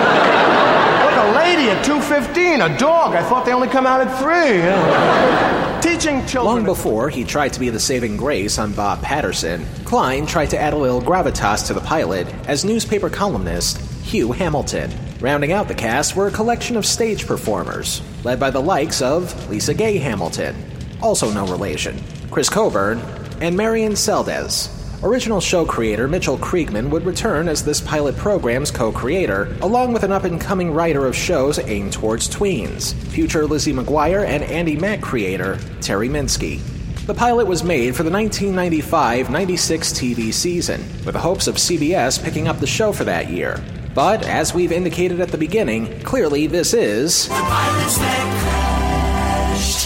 Look, 1.06 1.24
a 1.24 1.38
lady 1.38 1.70
at 1.70 1.82
2.15, 1.86 2.76
a 2.76 2.78
dog. 2.78 3.14
I 3.14 3.26
thought 3.26 3.46
they 3.46 3.54
only 3.54 3.68
come 3.68 3.86
out 3.86 4.06
at 4.06 4.18
3. 4.18 4.56
you 4.56 4.58
know. 4.58 5.80
Teaching 5.80 6.26
children. 6.26 6.56
Long 6.56 6.64
before 6.66 7.08
he 7.08 7.24
tried 7.24 7.54
to 7.54 7.60
be 7.60 7.70
the 7.70 7.80
saving 7.80 8.18
grace 8.18 8.58
on 8.58 8.74
Bob 8.74 9.00
Patterson, 9.00 9.64
Klein 9.86 10.26
tried 10.26 10.50
to 10.50 10.58
add 10.58 10.74
a 10.74 10.76
little 10.76 11.00
gravitas 11.00 11.66
to 11.68 11.72
the 11.72 11.80
pilot 11.80 12.26
as 12.46 12.62
newspaper 12.62 13.08
columnist 13.08 13.80
Hugh 14.02 14.32
Hamilton. 14.32 14.90
Rounding 15.20 15.52
out 15.52 15.68
the 15.68 15.74
cast 15.74 16.16
were 16.16 16.26
a 16.26 16.32
collection 16.32 16.76
of 16.76 16.84
stage 16.84 17.26
performers, 17.26 18.02
led 18.24 18.38
by 18.38 18.50
the 18.50 18.60
likes 18.60 19.00
of 19.00 19.48
Lisa 19.48 19.72
Gay 19.72 19.98
Hamilton, 19.98 20.54
also 21.00 21.30
no 21.30 21.46
relation, 21.46 22.02
Chris 22.30 22.48
Coburn, 22.48 23.00
and 23.40 23.56
Marian 23.56 23.92
Seldes. 23.92 24.68
Original 25.04 25.40
show 25.40 25.64
creator 25.64 26.06
Mitchell 26.06 26.38
Kriegman 26.38 26.90
would 26.90 27.04
return 27.04 27.48
as 27.48 27.64
this 27.64 27.80
pilot 27.80 28.16
program's 28.16 28.70
co 28.70 28.92
creator, 28.92 29.56
along 29.60 29.92
with 29.92 30.04
an 30.04 30.12
up 30.12 30.24
and 30.24 30.40
coming 30.40 30.72
writer 30.72 31.06
of 31.06 31.16
shows 31.16 31.58
aimed 31.58 31.92
towards 31.92 32.28
tweens, 32.28 32.94
future 33.08 33.44
Lizzie 33.44 33.72
McGuire 33.72 34.24
and 34.24 34.44
Andy 34.44 34.76
Mack 34.76 35.00
creator 35.00 35.58
Terry 35.80 36.08
Minsky. 36.08 36.60
The 37.06 37.14
pilot 37.14 37.48
was 37.48 37.64
made 37.64 37.96
for 37.96 38.04
the 38.04 38.12
1995 38.12 39.28
96 39.28 39.92
TV 39.92 40.32
season, 40.32 40.80
with 41.04 41.14
the 41.14 41.18
hopes 41.18 41.48
of 41.48 41.56
CBS 41.56 42.22
picking 42.22 42.46
up 42.46 42.60
the 42.60 42.66
show 42.68 42.92
for 42.92 43.02
that 43.02 43.28
year. 43.28 43.60
But, 43.94 44.26
as 44.26 44.54
we've 44.54 44.72
indicated 44.72 45.20
at 45.20 45.28
the 45.28 45.38
beginning, 45.38 46.00
clearly 46.00 46.46
this 46.46 46.72
is. 46.72 47.28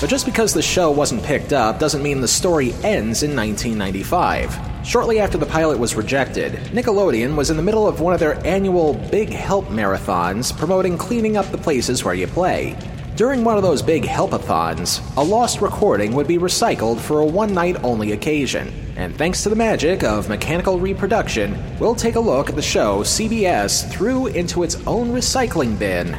But 0.00 0.10
just 0.10 0.26
because 0.26 0.54
the 0.54 0.62
show 0.62 0.90
wasn't 0.92 1.24
picked 1.24 1.52
up 1.52 1.80
doesn't 1.80 2.02
mean 2.02 2.20
the 2.20 2.28
story 2.28 2.72
ends 2.84 3.22
in 3.24 3.34
1995. 3.34 4.86
Shortly 4.86 5.18
after 5.18 5.38
the 5.38 5.46
pilot 5.46 5.78
was 5.78 5.96
rejected, 5.96 6.52
Nickelodeon 6.70 7.34
was 7.34 7.50
in 7.50 7.56
the 7.56 7.62
middle 7.62 7.88
of 7.88 8.00
one 8.00 8.14
of 8.14 8.20
their 8.20 8.46
annual 8.46 8.94
Big 8.94 9.30
Help 9.30 9.64
marathons 9.66 10.56
promoting 10.56 10.96
cleaning 10.96 11.36
up 11.36 11.46
the 11.46 11.58
places 11.58 12.04
where 12.04 12.14
you 12.14 12.28
play. 12.28 12.76
During 13.16 13.44
one 13.44 13.56
of 13.56 13.62
those 13.62 13.80
big 13.80 14.02
helpathons, 14.02 15.00
a 15.16 15.22
lost 15.22 15.62
recording 15.62 16.12
would 16.12 16.28
be 16.28 16.36
recycled 16.36 16.98
for 16.98 17.20
a 17.20 17.24
one 17.24 17.54
night 17.54 17.82
only 17.82 18.12
occasion. 18.12 18.70
And 18.96 19.16
thanks 19.16 19.42
to 19.44 19.48
the 19.48 19.56
magic 19.56 20.04
of 20.04 20.28
mechanical 20.28 20.78
reproduction, 20.78 21.56
we'll 21.78 21.94
take 21.94 22.16
a 22.16 22.20
look 22.20 22.50
at 22.50 22.56
the 22.56 22.62
show 22.62 23.00
CBS 23.00 23.90
threw 23.90 24.26
into 24.26 24.64
its 24.64 24.74
own 24.86 25.12
recycling 25.12 25.78
bin. 25.78 26.12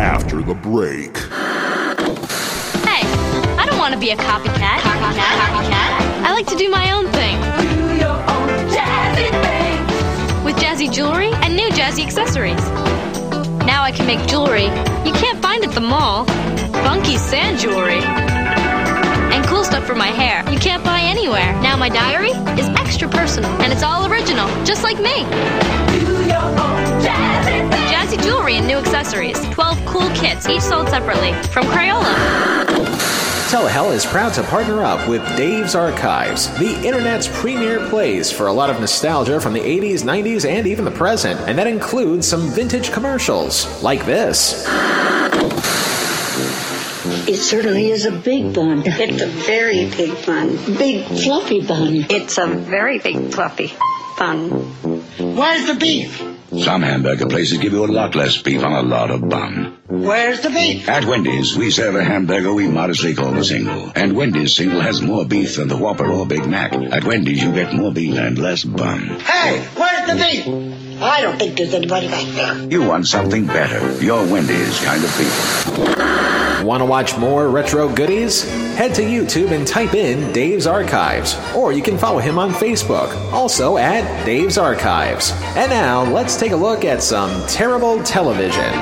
After 0.00 0.40
the 0.40 0.54
break. 0.54 1.18
Hey, 2.88 3.04
I 3.60 3.66
don't 3.68 3.78
want 3.78 3.92
to 3.92 4.00
be 4.00 4.12
a 4.12 4.16
copycat. 4.16 4.78
Copycat. 4.78 5.40
Copycat. 5.44 6.24
I 6.24 6.32
like 6.32 6.46
to 6.46 6.56
do 6.56 6.70
my 6.70 6.90
own 6.92 7.04
thing. 7.12 7.36
Do 7.60 7.96
your 7.98 8.16
own 8.16 8.48
jazzy 8.72 9.28
thing. 9.44 10.42
With 10.42 10.56
jazzy 10.56 10.90
jewelry 10.90 11.32
and 11.42 11.54
new 11.54 11.68
jazzy 11.68 12.02
accessories. 12.02 12.83
I 13.84 13.92
can 13.92 14.06
make 14.06 14.26
jewelry 14.26 14.64
you 15.04 15.12
can't 15.12 15.42
find 15.42 15.62
at 15.62 15.72
the 15.72 15.80
mall. 15.82 16.24
Funky 16.86 17.18
sand 17.18 17.58
jewelry. 17.58 18.00
And 18.00 19.44
cool 19.46 19.62
stuff 19.62 19.84
for 19.86 19.94
my 19.94 20.06
hair 20.06 20.42
you 20.50 20.58
can't 20.58 20.82
buy 20.82 21.00
anywhere. 21.00 21.52
Now 21.60 21.76
my 21.76 21.90
diary 21.90 22.30
is 22.58 22.66
extra 22.80 23.10
personal 23.10 23.50
and 23.60 23.70
it's 23.70 23.82
all 23.82 24.10
original, 24.10 24.48
just 24.64 24.84
like 24.84 24.98
me. 24.98 25.24
Jazzy 27.92 28.22
jewelry 28.22 28.56
and 28.56 28.66
new 28.66 28.78
accessories. 28.78 29.38
12 29.50 29.84
cool 29.84 30.08
kits, 30.14 30.48
each 30.48 30.62
sold 30.62 30.88
separately. 30.88 31.34
From 31.52 31.66
Crayola. 31.66 33.23
Telehell 33.54 33.94
is 33.94 34.04
proud 34.04 34.34
to 34.34 34.42
partner 34.42 34.82
up 34.82 35.08
with 35.08 35.22
Dave's 35.36 35.76
Archives, 35.76 36.48
the 36.58 36.74
internet's 36.84 37.28
premier 37.28 37.88
place 37.88 38.28
for 38.28 38.48
a 38.48 38.52
lot 38.52 38.68
of 38.68 38.80
nostalgia 38.80 39.40
from 39.40 39.52
the 39.52 39.60
80s, 39.60 40.02
90s, 40.02 40.44
and 40.44 40.66
even 40.66 40.84
the 40.84 40.90
present. 40.90 41.38
And 41.42 41.56
that 41.56 41.68
includes 41.68 42.26
some 42.26 42.48
vintage 42.50 42.90
commercials, 42.90 43.80
like 43.80 44.04
this. 44.06 44.66
It 47.28 47.36
certainly 47.36 47.92
is 47.92 48.06
a 48.06 48.10
big 48.10 48.52
bun. 48.52 48.82
It's 48.84 49.22
a 49.22 49.28
very 49.28 49.88
big 49.88 50.26
bun. 50.26 50.56
Big 50.76 51.04
fluffy 51.04 51.64
bun. 51.64 52.06
It's 52.10 52.36
a 52.38 52.48
very 52.48 52.98
big 52.98 53.32
fluffy 53.32 53.72
bun. 54.18 54.48
Where's 55.36 55.68
the 55.68 55.76
beef? 55.78 56.33
Some 56.62 56.82
hamburger 56.82 57.26
places 57.26 57.58
give 57.58 57.72
you 57.72 57.84
a 57.84 57.86
lot 57.86 58.14
less 58.14 58.40
beef 58.42 58.62
on 58.62 58.72
a 58.72 58.82
lot 58.82 59.10
of 59.10 59.28
bun. 59.28 59.78
Where's 59.88 60.40
the 60.40 60.50
beef? 60.50 60.88
At 60.88 61.04
Wendy's, 61.04 61.56
we 61.56 61.70
serve 61.70 61.94
a 61.96 62.04
hamburger 62.04 62.52
we 62.52 62.68
modestly 62.68 63.14
call 63.14 63.32
the 63.32 63.44
single. 63.44 63.92
And 63.94 64.14
Wendy's 64.14 64.54
single 64.54 64.80
has 64.80 65.02
more 65.02 65.24
beef 65.24 65.56
than 65.56 65.68
the 65.68 65.76
Whopper 65.76 66.10
or 66.10 66.26
Big 66.26 66.46
Mac. 66.46 66.72
At 66.72 67.04
Wendy's, 67.04 67.42
you 67.42 67.52
get 67.52 67.74
more 67.74 67.92
beef 67.92 68.16
and 68.16 68.38
less 68.38 68.64
bun. 68.64 69.20
Hey, 69.20 69.66
where's 69.76 70.06
the 70.08 70.16
beef? 70.16 70.83
I 71.04 71.20
don't 71.20 71.38
think 71.38 71.58
there's 71.58 71.74
anybody 71.74 72.08
back 72.08 72.24
there. 72.28 72.56
You 72.70 72.88
want 72.88 73.06
something 73.06 73.46
better. 73.46 74.02
You're 74.02 74.26
Wendy's 74.26 74.82
kind 74.82 75.04
of 75.04 75.10
people. 75.18 76.66
Want 76.66 76.80
to 76.80 76.86
watch 76.86 77.18
more 77.18 77.50
retro 77.50 77.94
goodies? 77.94 78.50
Head 78.74 78.94
to 78.94 79.02
YouTube 79.02 79.50
and 79.50 79.66
type 79.66 79.92
in 79.92 80.32
Dave's 80.32 80.66
Archives, 80.66 81.36
or 81.54 81.74
you 81.74 81.82
can 81.82 81.98
follow 81.98 82.20
him 82.20 82.38
on 82.38 82.52
Facebook, 82.52 83.14
also 83.34 83.76
at 83.76 84.24
Dave's 84.24 84.56
Archives. 84.56 85.32
And 85.56 85.70
now, 85.70 86.04
let's 86.04 86.38
take 86.38 86.52
a 86.52 86.56
look 86.56 86.86
at 86.86 87.02
some 87.02 87.46
terrible 87.48 88.02
television. 88.02 88.72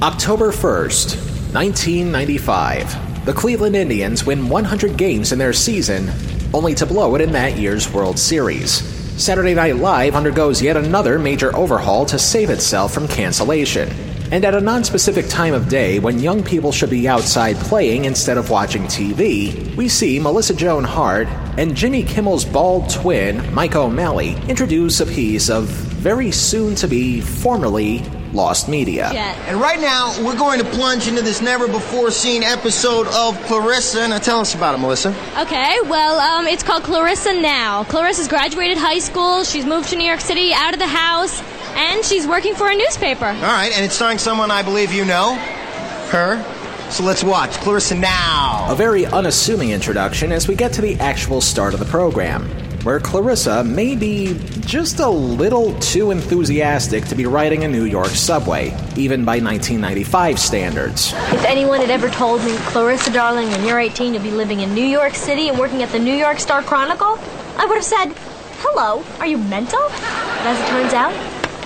October 0.00 0.52
1st, 0.52 1.16
1995. 1.52 3.24
The 3.24 3.32
Cleveland 3.32 3.74
Indians 3.74 4.24
win 4.24 4.48
100 4.48 4.96
games 4.96 5.32
in 5.32 5.40
their 5.40 5.52
season, 5.52 6.08
only 6.54 6.74
to 6.74 6.86
blow 6.86 7.14
it 7.14 7.20
in 7.20 7.32
that 7.32 7.56
year's 7.58 7.92
World 7.92 8.18
Series. 8.18 8.82
Saturday 9.22 9.54
Night 9.54 9.76
Live 9.76 10.14
undergoes 10.14 10.62
yet 10.62 10.76
another 10.76 11.18
major 11.18 11.54
overhaul 11.56 12.06
to 12.06 12.18
save 12.18 12.50
itself 12.50 12.92
from 12.92 13.08
cancellation. 13.08 13.90
And 14.30 14.44
at 14.44 14.54
a 14.54 14.60
non-specific 14.60 15.28
time 15.28 15.54
of 15.54 15.68
day 15.68 15.98
when 15.98 16.18
young 16.18 16.42
people 16.42 16.70
should 16.70 16.90
be 16.90 17.08
outside 17.08 17.56
playing 17.56 18.04
instead 18.04 18.36
of 18.36 18.50
watching 18.50 18.82
TV, 18.82 19.74
we 19.74 19.88
see 19.88 20.20
Melissa 20.20 20.54
Joan 20.54 20.84
Hart 20.84 21.26
and 21.56 21.74
Jimmy 21.74 22.02
Kimmel's 22.04 22.44
bald 22.44 22.90
twin, 22.90 23.52
Mike 23.54 23.74
O'Malley, 23.74 24.36
introduce 24.48 25.00
a 25.00 25.06
piece 25.06 25.48
of 25.48 25.64
very 25.64 26.30
soon 26.30 26.74
to 26.76 26.86
be 26.86 27.20
formerly 27.20 28.02
lost 28.32 28.68
media. 28.68 29.06
And 29.48 29.60
right 29.60 29.80
now, 29.80 30.14
we're 30.24 30.36
going 30.36 30.58
to 30.58 30.64
plunge 30.64 31.08
into 31.08 31.22
this 31.22 31.40
never 31.40 31.66
before 31.66 32.10
seen 32.10 32.42
episode 32.42 33.06
of 33.08 33.40
Clarissa. 33.44 34.08
Now, 34.08 34.18
tell 34.18 34.40
us 34.40 34.54
about 34.54 34.74
it, 34.74 34.78
Melissa. 34.78 35.14
Okay, 35.38 35.76
well, 35.84 36.18
um, 36.18 36.46
it's 36.46 36.62
called 36.62 36.82
Clarissa 36.82 37.40
Now. 37.40 37.84
Clarissa's 37.84 38.28
graduated 38.28 38.78
high 38.78 38.98
school, 38.98 39.44
she's 39.44 39.64
moved 39.64 39.88
to 39.90 39.96
New 39.96 40.06
York 40.06 40.20
City, 40.20 40.52
out 40.52 40.74
of 40.74 40.80
the 40.80 40.86
house, 40.86 41.42
and 41.76 42.04
she's 42.04 42.26
working 42.26 42.54
for 42.54 42.70
a 42.70 42.76
newspaper. 42.76 43.26
All 43.26 43.32
right, 43.34 43.72
and 43.74 43.84
it's 43.84 43.94
starring 43.94 44.18
someone 44.18 44.50
I 44.50 44.62
believe 44.62 44.92
you 44.92 45.04
know. 45.04 45.36
Her. 46.10 46.42
So 46.90 47.04
let's 47.04 47.22
watch 47.22 47.52
Clarissa 47.58 47.94
Now. 47.94 48.66
A 48.70 48.74
very 48.74 49.04
unassuming 49.04 49.70
introduction 49.70 50.32
as 50.32 50.48
we 50.48 50.54
get 50.54 50.72
to 50.74 50.80
the 50.80 50.94
actual 51.00 51.40
start 51.42 51.74
of 51.74 51.80
the 51.80 51.86
program. 51.86 52.48
Where 52.88 52.98
Clarissa 52.98 53.62
may 53.64 53.94
be 53.94 54.34
just 54.60 54.98
a 54.98 55.08
little 55.10 55.78
too 55.78 56.10
enthusiastic 56.10 57.04
to 57.04 57.14
be 57.14 57.26
riding 57.26 57.64
a 57.64 57.68
New 57.68 57.84
York 57.84 58.08
subway, 58.08 58.68
even 58.96 59.26
by 59.26 59.38
1995 59.40 60.38
standards. 60.38 61.12
If 61.12 61.44
anyone 61.44 61.80
had 61.80 61.90
ever 61.90 62.08
told 62.08 62.42
me, 62.46 62.56
Clarissa, 62.72 63.12
darling, 63.12 63.50
when 63.50 63.62
you're 63.66 63.78
18, 63.78 64.14
you'll 64.14 64.22
be 64.22 64.30
living 64.30 64.60
in 64.60 64.74
New 64.74 64.86
York 64.86 65.14
City 65.14 65.50
and 65.50 65.58
working 65.58 65.82
at 65.82 65.90
the 65.90 65.98
New 65.98 66.14
York 66.14 66.38
Star 66.38 66.62
Chronicle, 66.62 67.18
I 67.58 67.66
would 67.66 67.74
have 67.74 67.84
said, 67.84 68.06
Hello, 68.60 69.04
are 69.20 69.26
you 69.26 69.36
mental? 69.36 69.82
But 69.82 70.46
as 70.46 70.58
it 70.58 70.68
turns 70.68 70.94
out, 70.94 71.12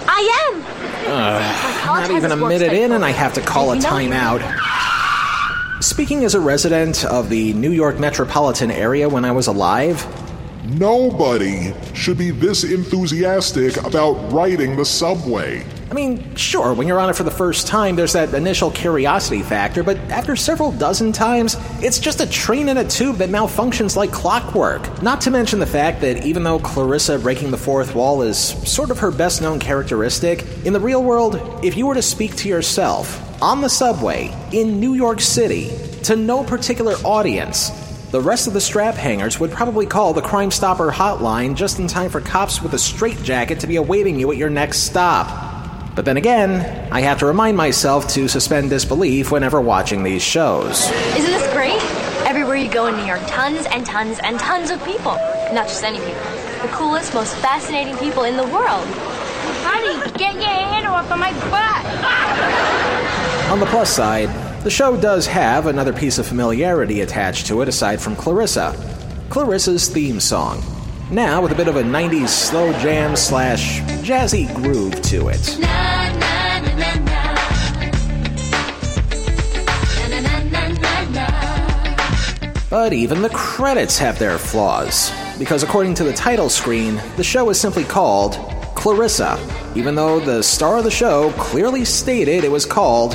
I 0.09 0.51
am. 0.51 0.65
College 1.85 2.09
not 2.09 2.17
even 2.17 2.33
a 2.33 2.37
minute 2.37 2.73
in, 2.73 2.91
and 2.91 3.05
I 3.05 3.11
have 3.11 3.35
to 3.35 3.41
call 3.41 3.71
a 3.71 3.77
timeout. 3.77 4.43
Speaking 5.85 6.25
as 6.25 6.35
a 6.35 6.41
resident 6.41 7.05
of 7.05 7.29
the 7.29 7.53
New 7.53 7.71
York 7.71 8.01
metropolitan 8.01 8.73
area 8.73 9.09
when 9.09 9.25
I 9.25 9.31
was 9.31 9.47
alive, 9.47 10.05
Nobody 10.65 11.75
should 11.93 12.19
be 12.19 12.31
this 12.31 12.63
enthusiastic 12.63 13.77
about 13.79 14.33
riding 14.33 14.77
the 14.77 14.85
subway. 14.85 15.67
I 15.91 15.95
mean, 15.95 16.37
sure, 16.37 16.73
when 16.73 16.87
you're 16.87 17.01
on 17.01 17.11
it 17.11 17.17
for 17.17 17.25
the 17.25 17.33
first 17.33 17.67
time, 17.67 17.97
there's 17.97 18.13
that 18.13 18.33
initial 18.33 18.71
curiosity 18.71 19.43
factor, 19.43 19.83
but 19.83 19.99
after 20.09 20.37
several 20.37 20.71
dozen 20.71 21.11
times, 21.11 21.57
it's 21.83 21.99
just 21.99 22.21
a 22.21 22.27
train 22.31 22.69
in 22.69 22.79
a 22.79 22.89
tube 22.89 23.17
that 23.17 23.29
malfunctions 23.29 23.97
like 23.97 24.13
clockwork. 24.13 25.03
Not 25.03 25.21
to 25.23 25.33
mention 25.33 25.59
the 25.59 25.67
fact 25.67 26.01
that 26.03 26.25
even 26.25 26.45
though 26.45 26.61
Clarissa 26.61 27.19
breaking 27.19 27.51
the 27.51 27.59
fourth 27.59 27.97
wall 27.97 28.23
is 28.23 28.39
sort 28.39 28.93
of 28.93 29.01
her 29.01 29.11
best 29.11 29.43
known 29.43 29.59
characteristic, 29.59 30.47
in 30.65 30.73
the 30.73 30.81
real 30.81 31.03
world, 31.03 31.41
if 31.65 31.77
you 31.77 31.87
were 31.89 31.95
to 31.95 32.03
speak 32.03 32.37
to 32.37 32.49
yourself 32.49 33.43
on 33.43 33.61
the 33.61 33.69
subway 33.69 34.33
in 34.53 34.79
New 34.79 34.95
York 34.95 35.21
City 35.21 35.77
to 36.05 36.15
no 36.15 36.45
particular 36.45 36.95
audience, 37.05 37.71
the 38.13 38.21
rest 38.21 38.47
of 38.47 38.53
the 38.53 38.61
strap 38.61 38.95
hangers 38.95 39.41
would 39.41 39.51
probably 39.51 39.87
call 39.87 40.13
the 40.13 40.21
Crime 40.21 40.51
Stopper 40.51 40.91
hotline 40.91 41.55
just 41.55 41.79
in 41.79 41.87
time 41.87 42.11
for 42.11 42.21
cops 42.21 42.61
with 42.61 42.75
a 42.75 42.79
straitjacket 42.79 43.61
to 43.61 43.67
be 43.67 43.77
awaiting 43.77 44.21
you 44.21 44.31
at 44.31 44.37
your 44.37 44.51
next 44.51 44.81
stop. 44.81 45.95
But 45.95 46.05
then 46.05 46.19
again, 46.19 46.93
I 46.93 47.01
have 47.01 47.21
to 47.21 47.27
remind 47.27 47.57
myself 47.57 48.07
to 48.09 48.29
suspend 48.29 48.69
disbelief 48.69 49.33
whenever 49.33 49.63
watching 49.63 50.03
these 50.03 50.23
shows. 50.23 50.91
Isn't 51.17 51.31
this 51.31 51.51
great? 51.55 51.81
Everywhere 52.29 52.57
you 52.57 52.71
go 52.71 52.87
in 52.87 52.97
New 52.97 53.07
York, 53.07 53.23
tons 53.29 53.65
and 53.71 53.87
tons 53.87 54.19
and 54.23 54.39
tons 54.39 54.71
of 54.71 54.85
people. 54.85 55.13
Not 55.55 55.69
just 55.69 55.83
any 55.83 55.99
people. 55.99 56.23
The 56.61 56.69
coolest, 56.69 57.15
most 57.15 57.35
fascinating 57.37 57.97
people 57.97 58.25
in 58.25 58.37
the 58.37 58.45
world. 58.45 58.87
Honey, 59.65 59.97
get 60.19 60.35
your 60.35 60.45
hand 60.45 60.87
off 60.87 61.11
of 61.11 61.19
my 61.19 61.33
butt. 61.51 61.83
On 63.51 63.59
the 63.59 63.67
plus 63.67 63.91
side, 63.91 64.29
the 64.63 64.71
show 64.71 64.97
does 64.97 65.27
have 65.27 65.67
another 65.67 65.93
piece 65.93 66.19
of 66.19 66.27
familiarity 66.27 67.01
attached 67.01 67.47
to 67.47 67.63
it 67.63 67.69
aside 67.69 68.01
from 68.01 68.15
Clarissa 68.15 68.75
Clarissa's 69.29 69.89
theme 69.89 70.21
song. 70.21 70.63
Now 71.11 71.43
with 71.43 71.53
a 71.53 71.55
bit 71.55 71.67
of 71.67 71.77
a 71.77 71.83
90s 71.83 72.29
slow 72.29 72.73
jam 72.75 73.17
slash 73.17 73.81
jazzy 74.03 74.55
groove 74.55 75.01
to 75.03 75.29
it. 75.29 75.59
But 82.71 82.93
even 82.93 83.21
the 83.23 83.31
credits 83.31 83.99
have 83.99 84.19
their 84.19 84.39
flaws, 84.39 85.11
because 85.39 85.63
according 85.63 85.95
to 85.95 86.05
the 86.05 86.13
title 86.13 86.49
screen, 86.49 87.01
the 87.17 87.25
show 87.25 87.51
is 87.51 87.61
simply 87.61 87.85
called 87.85 88.35
Clarissa, 88.75 89.39
even 89.75 89.95
though 89.95 90.21
the 90.21 90.43
star 90.43 90.79
of 90.79 90.85
the 90.85 90.91
show 90.91 91.33
clearly 91.33 91.85
stated 91.85 92.45
it 92.45 92.51
was 92.51 92.65
called 92.65 93.13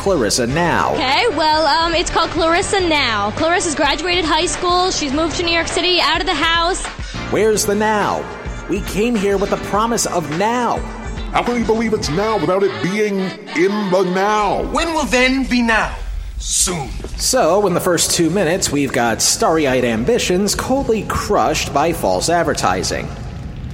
Clarissa 0.00 0.46
Now. 0.46 0.94
Okay, 0.94 1.28
well, 1.36 1.66
um, 1.66 1.92
it's 1.92 2.08
called 2.08 2.30
Clarissa 2.30 2.80
now. 2.80 3.32
Clarissa's 3.32 3.74
graduated 3.74 4.24
high 4.24 4.46
school. 4.46 4.90
She's 4.90 5.12
moved 5.12 5.36
to 5.36 5.42
New 5.42 5.52
York 5.52 5.68
City, 5.68 6.00
out 6.00 6.22
of 6.22 6.26
the 6.26 6.32
house. 6.32 6.82
Where's 7.30 7.66
the 7.66 7.74
now? 7.74 8.24
We 8.70 8.80
came 8.80 9.14
here 9.14 9.36
with 9.36 9.50
the 9.50 9.58
promise 9.58 10.06
of 10.06 10.38
now. 10.38 10.78
How 11.32 11.42
can 11.42 11.54
we 11.54 11.64
believe 11.64 11.92
it's 11.92 12.08
now 12.08 12.38
without 12.38 12.62
it 12.62 12.82
being 12.82 13.18
in 13.18 13.90
the 13.90 14.10
now? 14.14 14.62
When 14.72 14.94
will 14.94 15.04
then 15.04 15.44
be 15.44 15.60
now? 15.60 15.94
Soon. 16.38 16.88
So, 17.18 17.66
in 17.66 17.74
the 17.74 17.80
first 17.80 18.12
two 18.12 18.30
minutes, 18.30 18.72
we've 18.72 18.94
got 18.94 19.20
starry 19.20 19.68
eyed 19.68 19.84
ambitions 19.84 20.54
coldly 20.54 21.04
crushed 21.08 21.74
by 21.74 21.92
false 21.92 22.30
advertising. 22.30 23.06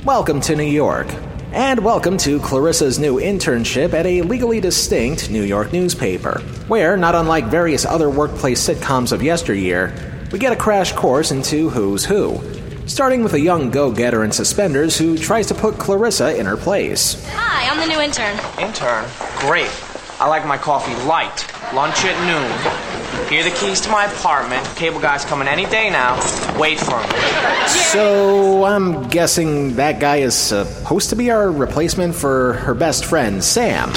Welcome 0.04 0.40
to 0.40 0.56
New 0.56 0.64
York. 0.64 1.06
And 1.52 1.84
welcome 1.84 2.18
to 2.18 2.40
Clarissa's 2.40 2.98
new 2.98 3.20
internship 3.20 3.94
at 3.94 4.04
a 4.04 4.22
legally 4.22 4.60
distinct 4.60 5.30
New 5.30 5.42
York 5.42 5.72
newspaper, 5.72 6.40
where, 6.66 6.96
not 6.96 7.14
unlike 7.14 7.46
various 7.46 7.84
other 7.84 8.10
workplace 8.10 8.68
sitcoms 8.68 9.12
of 9.12 9.22
yesteryear, 9.22 9.94
we 10.32 10.40
get 10.40 10.52
a 10.52 10.56
crash 10.56 10.92
course 10.92 11.30
into 11.30 11.70
who's 11.70 12.04
who, 12.04 12.42
starting 12.86 13.22
with 13.22 13.34
a 13.34 13.40
young 13.40 13.70
go 13.70 13.92
getter 13.92 14.24
in 14.24 14.32
suspenders 14.32 14.98
who 14.98 15.16
tries 15.16 15.46
to 15.46 15.54
put 15.54 15.78
Clarissa 15.78 16.36
in 16.36 16.46
her 16.46 16.56
place. 16.56 17.24
Hi, 17.28 17.70
I'm 17.70 17.78
the 17.78 17.86
new 17.86 18.00
intern. 18.00 18.36
Intern? 18.58 19.08
Great. 19.38 19.70
I 20.18 20.26
like 20.28 20.44
my 20.46 20.58
coffee 20.58 20.94
light. 21.06 21.46
Lunch 21.72 22.04
at 22.04 22.26
noon. 22.26 22.95
Here 23.28 23.40
are 23.40 23.44
the 23.44 23.56
keys 23.56 23.80
to 23.82 23.90
my 23.90 24.04
apartment. 24.04 24.64
Cable 24.76 25.00
guy's 25.00 25.24
coming 25.24 25.48
any 25.48 25.66
day 25.66 25.90
now. 25.90 26.14
Wait 26.58 26.78
for 26.78 27.00
him. 27.00 27.68
So, 27.68 28.64
I'm 28.64 29.08
guessing 29.08 29.76
that 29.76 29.98
guy 30.00 30.16
is 30.16 30.34
supposed 30.34 31.10
to 31.10 31.16
be 31.16 31.30
our 31.30 31.50
replacement 31.50 32.14
for 32.14 32.54
her 32.54 32.74
best 32.74 33.04
friend, 33.04 33.42
Sam. 33.42 33.88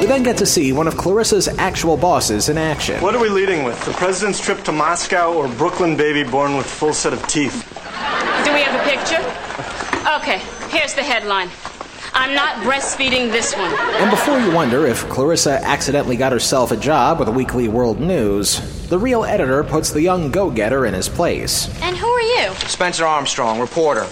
We 0.00 0.06
then 0.06 0.22
get 0.22 0.36
to 0.38 0.46
see 0.46 0.72
one 0.72 0.86
of 0.86 0.94
Clarissa's 0.96 1.48
actual 1.48 1.96
bosses 1.96 2.48
in 2.48 2.58
action. 2.58 3.02
What 3.02 3.14
are 3.14 3.20
we 3.20 3.30
leading 3.30 3.64
with? 3.64 3.82
The 3.84 3.92
president's 3.92 4.38
trip 4.40 4.62
to 4.64 4.72
Moscow 4.72 5.32
or 5.32 5.48
Brooklyn 5.48 5.96
baby 5.96 6.22
born 6.22 6.56
with 6.56 6.66
full 6.66 6.92
set 6.92 7.12
of 7.14 7.26
teeth? 7.26 7.64
Do 8.44 8.52
we 8.52 8.60
have 8.60 8.78
a 8.78 8.84
picture? 8.84 9.22
Okay, 10.20 10.38
here's 10.68 10.94
the 10.94 11.02
headline. 11.02 11.48
I'm 12.18 12.34
not 12.34 12.56
breastfeeding 12.64 13.30
this 13.30 13.54
one. 13.54 13.70
And 14.00 14.10
before 14.10 14.40
you 14.40 14.50
wonder 14.50 14.86
if 14.86 15.06
Clarissa 15.10 15.62
accidentally 15.62 16.16
got 16.16 16.32
herself 16.32 16.72
a 16.72 16.76
job 16.76 17.18
with 17.18 17.28
a 17.28 17.30
weekly 17.30 17.68
world 17.68 18.00
news, 18.00 18.88
the 18.88 18.98
real 18.98 19.22
editor 19.22 19.62
puts 19.62 19.90
the 19.90 20.00
young 20.00 20.30
go 20.30 20.50
getter 20.50 20.86
in 20.86 20.94
his 20.94 21.10
place. 21.10 21.68
And 21.82 21.94
who 21.94 22.06
are 22.06 22.22
you? 22.22 22.54
Spencer 22.68 23.04
Armstrong, 23.04 23.60
reporter. 23.60 24.00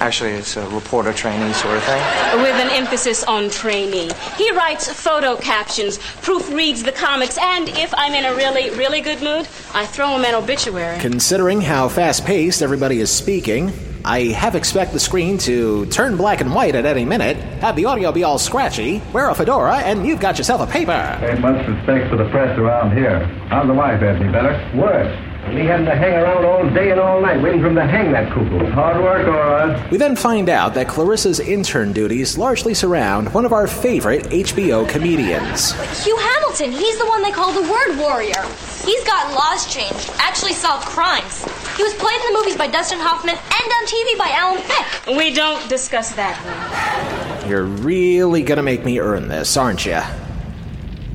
Actually, 0.00 0.32
it's 0.32 0.58
a 0.58 0.68
reporter 0.68 1.14
trainee 1.14 1.54
sort 1.54 1.78
of 1.78 1.82
thing. 1.84 2.02
With 2.42 2.54
an 2.56 2.68
emphasis 2.70 3.24
on 3.24 3.48
trainee. 3.48 4.10
He 4.36 4.52
writes 4.52 4.92
photo 4.92 5.36
captions, 5.36 5.96
proofreads 6.20 6.84
the 6.84 6.92
comics, 6.92 7.38
and 7.38 7.70
if 7.70 7.94
I'm 7.96 8.12
in 8.12 8.26
a 8.26 8.34
really, 8.36 8.68
really 8.76 9.00
good 9.00 9.22
mood, 9.22 9.48
I 9.72 9.86
throw 9.86 10.10
him 10.10 10.24
an 10.26 10.34
obituary. 10.34 10.98
Considering 11.00 11.62
how 11.62 11.88
fast 11.88 12.26
paced 12.26 12.60
everybody 12.60 13.00
is 13.00 13.10
speaking, 13.10 13.72
I 14.08 14.28
half 14.28 14.54
expect 14.54 14.94
the 14.94 14.98
screen 15.00 15.36
to 15.40 15.84
turn 15.86 16.16
black 16.16 16.40
and 16.40 16.54
white 16.54 16.74
at 16.74 16.86
any 16.86 17.04
minute, 17.04 17.36
have 17.60 17.76
the 17.76 17.84
audio 17.84 18.10
be 18.10 18.24
all 18.24 18.38
scratchy, 18.38 19.02
wear 19.12 19.28
a 19.28 19.34
fedora, 19.34 19.76
and 19.76 20.06
you've 20.06 20.18
got 20.18 20.38
yourself 20.38 20.62
a 20.62 20.66
paper. 20.66 20.92
Ain't 21.22 21.40
much 21.40 21.68
respect 21.68 22.08
for 22.08 22.16
the 22.16 22.26
press 22.30 22.58
around 22.58 22.96
here. 22.96 23.26
How's 23.50 23.66
the 23.66 23.74
wife, 23.74 24.00
Anthony? 24.00 24.32
Better? 24.32 24.54
Worse. 24.74 25.14
We 25.54 25.66
having 25.66 25.84
to 25.84 25.94
hang 25.94 26.14
around 26.14 26.46
all 26.46 26.70
day 26.74 26.90
and 26.90 26.98
all 26.98 27.20
night 27.20 27.42
waiting 27.42 27.60
for 27.60 27.68
him 27.68 27.74
to 27.74 27.86
hang 27.86 28.12
that 28.12 28.32
cuckoo. 28.32 28.70
Hard 28.70 29.02
work, 29.02 29.26
all 29.26 29.34
right. 29.34 29.90
We 29.90 29.98
then 29.98 30.16
find 30.16 30.48
out 30.48 30.72
that 30.72 30.88
Clarissa's 30.88 31.38
intern 31.38 31.92
duties 31.92 32.38
largely 32.38 32.72
surround 32.72 33.34
one 33.34 33.44
of 33.44 33.52
our 33.52 33.66
favorite 33.66 34.24
HBO 34.24 34.88
comedians. 34.88 35.72
Hugh 36.04 36.16
Hamilton. 36.16 36.72
He's 36.72 36.98
the 36.98 37.06
one 37.06 37.22
they 37.22 37.30
call 37.30 37.52
the 37.52 37.70
Word 37.70 37.98
Warrior. 37.98 38.42
He's 38.84 39.04
gotten 39.04 39.34
laws 39.34 39.66
changed, 39.72 40.10
actually 40.18 40.54
solved 40.54 40.86
crimes. 40.86 41.46
He 41.78 41.84
was 41.84 41.94
played 41.94 42.20
in 42.20 42.32
the 42.32 42.38
movies 42.40 42.56
by 42.56 42.66
Dustin 42.66 42.98
Hoffman 42.98 43.36
and 43.36 43.72
on 43.72 43.86
TV 43.86 44.18
by 44.18 44.30
Alan 44.30 44.60
Thicke. 44.60 45.16
We 45.16 45.32
don't 45.32 45.68
discuss 45.68 46.10
that 46.16 47.46
You're 47.48 47.62
really 47.62 48.42
gonna 48.42 48.64
make 48.64 48.84
me 48.84 48.98
earn 48.98 49.28
this, 49.28 49.56
aren't 49.56 49.86
you? 49.86 50.00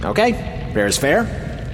Okay, 0.02 0.32
fair's 0.74 0.98
fair. 0.98 1.24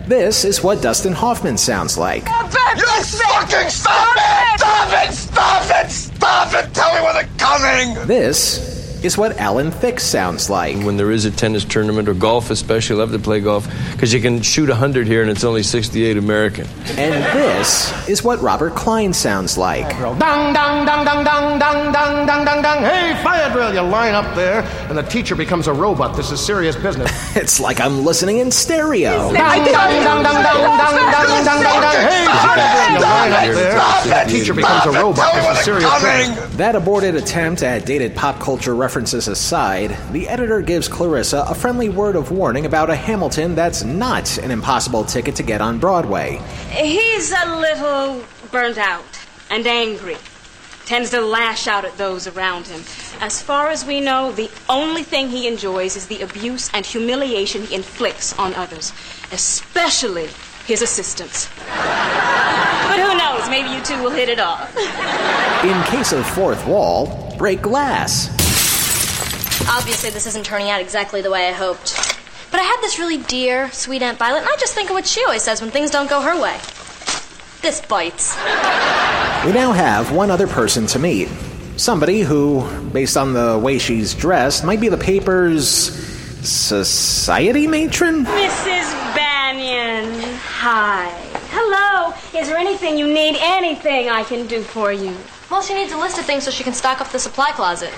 This 0.07 0.43
is 0.43 0.63
what 0.63 0.81
Dustin 0.81 1.13
Hoffman 1.13 1.55
sounds 1.59 1.99
like. 1.99 2.25
You 2.25 2.85
fucking 3.03 3.69
stop 3.69 4.17
it! 4.17 4.59
Stop 4.59 5.07
it! 5.07 5.13
Stop 5.13 5.85
it! 5.85 5.91
Stop 5.91 6.53
it! 6.55 6.73
Tell 6.73 6.95
me 6.95 7.01
when 7.01 7.13
they're 7.13 7.29
coming! 7.37 8.07
This 8.07 8.68
is 9.03 9.17
what 9.17 9.37
Alan 9.37 9.71
Thicke 9.71 9.99
sounds 9.99 10.49
like. 10.49 10.75
When 10.83 10.97
there 10.97 11.11
is 11.11 11.25
a 11.25 11.31
tennis 11.31 11.63
tournament 11.63 12.09
or 12.09 12.13
golf, 12.13 12.49
especially, 12.49 12.97
I 12.97 12.99
love 12.99 13.11
to 13.11 13.19
play 13.19 13.39
golf 13.39 13.67
because 13.93 14.13
you 14.13 14.21
can 14.21 14.41
shoot 14.41 14.69
100 14.69 15.07
here 15.07 15.21
and 15.21 15.31
it's 15.31 15.43
only 15.43 15.63
68 15.63 16.17
American. 16.17 16.67
And 16.97 17.23
this 17.37 18.09
is 18.09 18.23
what 18.23 18.41
Robert 18.41 18.75
Klein 18.75 19.13
sounds 19.13 19.57
like. 19.57 19.89
Dong, 19.89 20.19
dong, 20.19 20.53
dong, 20.53 21.05
dong, 21.05 21.23
dong, 21.23 21.59
dong, 21.59 21.93
dong, 21.93 22.25
dong, 22.25 22.45
dong, 22.45 22.61
dong. 22.61 22.83
Hey, 22.83 23.17
fire 23.23 23.51
drill. 23.53 23.73
You 23.73 23.81
line 23.81 24.15
up 24.15 24.35
there, 24.35 24.63
and 24.89 24.97
the 24.97 25.03
teacher 25.03 25.35
becomes 25.35 25.67
a 25.67 25.73
robot. 25.73 26.17
This 26.17 26.31
is 26.31 26.43
serious 26.43 26.75
business. 26.75 27.09
It's 27.35 27.59
like 27.59 27.79
I'm 27.79 28.03
listening 28.03 28.39
in 28.39 28.51
stereo. 28.51 29.11
Dong, 29.11 29.33
dong, 29.33 29.65
dong, 29.65 30.23
dong, 30.23 30.23
dong, 30.23 30.43
dong, 30.43 30.43
dong, 30.43 31.45
dong, 31.45 31.63
dong, 31.63 31.81
dong. 31.81 31.95
Hey, 31.95 32.25
fire 32.25 32.69
drill. 32.75 32.93
You 32.93 33.01
line 33.01 33.31
up 33.31 33.55
there, 33.55 34.19
and 34.19 34.29
teacher 34.29 34.53
becomes 34.53 34.85
a 34.85 34.91
robot. 34.91 35.33
This 35.35 35.59
is 35.59 35.65
serious 35.65 35.85
business. 35.93 36.55
That 36.57 36.75
aborted 36.75 37.15
attempt 37.15 37.63
at 37.63 37.85
dated 37.85 38.15
pop 38.15 38.39
culture 38.39 38.75
references 38.89 39.27
aside, 39.27 39.95
the 40.11 40.27
editor 40.27 40.61
gives 40.61 40.87
Clarissa 40.87 41.45
a 41.47 41.53
friendly 41.53 41.89
word 41.89 42.15
of 42.15 42.31
warning 42.31 42.65
about 42.65 42.89
a 42.89 42.95
Hamilton 42.95 43.53
that's 43.53 43.83
not 43.83 44.39
an 44.39 44.49
impossible 44.49 45.03
ticket 45.03 45.35
to 45.35 45.43
get 45.43 45.61
on 45.61 45.77
Broadway. 45.77 46.41
He's 46.71 47.31
a 47.31 47.55
little 47.59 48.23
burnt 48.51 48.79
out 48.79 49.05
and 49.51 49.67
angry. 49.67 50.17
Tends 50.87 51.11
to 51.11 51.21
lash 51.21 51.67
out 51.67 51.85
at 51.85 51.95
those 51.99 52.25
around 52.25 52.65
him. 52.65 52.81
As 53.21 53.43
far 53.43 53.69
as 53.69 53.85
we 53.85 54.01
know, 54.01 54.31
the 54.31 54.49
only 54.67 55.03
thing 55.03 55.29
he 55.29 55.47
enjoys 55.47 55.95
is 55.95 56.07
the 56.07 56.23
abuse 56.23 56.71
and 56.73 56.83
humiliation 56.83 57.61
he 57.65 57.75
inflicts 57.75 58.35
on 58.39 58.55
others, 58.55 58.91
especially 59.31 60.29
his 60.65 60.81
assistants. 60.81 61.47
But 61.67 62.97
who 62.97 63.15
knows? 63.15 63.47
Maybe 63.51 63.69
you 63.69 63.83
two 63.83 64.01
will 64.01 64.09
hit 64.09 64.29
it 64.29 64.39
off. 64.39 64.75
In 65.63 65.79
case 65.83 66.11
of 66.11 66.25
fourth 66.25 66.65
wall, 66.65 67.35
break 67.37 67.61
glass. 67.61 68.38
Obviously, 69.71 70.09
this 70.09 70.25
isn't 70.25 70.45
turning 70.45 70.71
out 70.71 70.81
exactly 70.81 71.21
the 71.21 71.29
way 71.29 71.47
I 71.47 71.51
hoped. 71.51 71.95
But 72.49 72.59
I 72.59 72.63
had 72.63 72.81
this 72.81 72.97
really 72.97 73.17
dear, 73.17 73.71
sweet 73.71 74.01
Aunt 74.01 74.17
Violet, 74.17 74.39
and 74.39 74.49
I 74.49 74.55
just 74.59 74.73
think 74.73 74.89
of 74.89 74.95
what 74.95 75.05
she 75.05 75.23
always 75.23 75.43
says 75.43 75.61
when 75.61 75.69
things 75.69 75.91
don't 75.91 76.09
go 76.09 76.21
her 76.21 76.41
way. 76.41 76.57
This 77.61 77.79
bites. 77.81 78.35
We 79.45 79.51
now 79.53 79.71
have 79.71 80.11
one 80.11 80.31
other 80.31 80.47
person 80.47 80.87
to 80.87 80.97
meet. 80.97 81.29
Somebody 81.77 82.21
who, 82.21 82.67
based 82.91 83.15
on 83.15 83.33
the 83.33 83.59
way 83.59 83.77
she's 83.77 84.15
dressed, 84.15 84.65
might 84.65 84.81
be 84.81 84.89
the 84.89 84.97
paper's 84.97 85.93
society 86.41 87.67
matron? 87.67 88.25
Mrs. 88.25 88.91
Banyan. 89.13 90.35
Hi. 90.35 91.09
Hello. 91.51 92.15
Is 92.39 92.47
there 92.47 92.57
anything 92.57 92.97
you 92.97 93.07
need? 93.07 93.37
Anything 93.39 94.09
I 94.09 94.23
can 94.23 94.47
do 94.47 94.61
for 94.61 94.91
you? 94.91 95.15
Well, 95.51 95.61
she 95.61 95.75
needs 95.75 95.91
a 95.91 95.97
list 95.97 96.17
of 96.17 96.25
things 96.25 96.43
so 96.43 96.49
she 96.49 96.63
can 96.63 96.73
stock 96.73 97.01
up 97.01 97.09
the 97.11 97.19
supply 97.19 97.51
closet. 97.51 97.93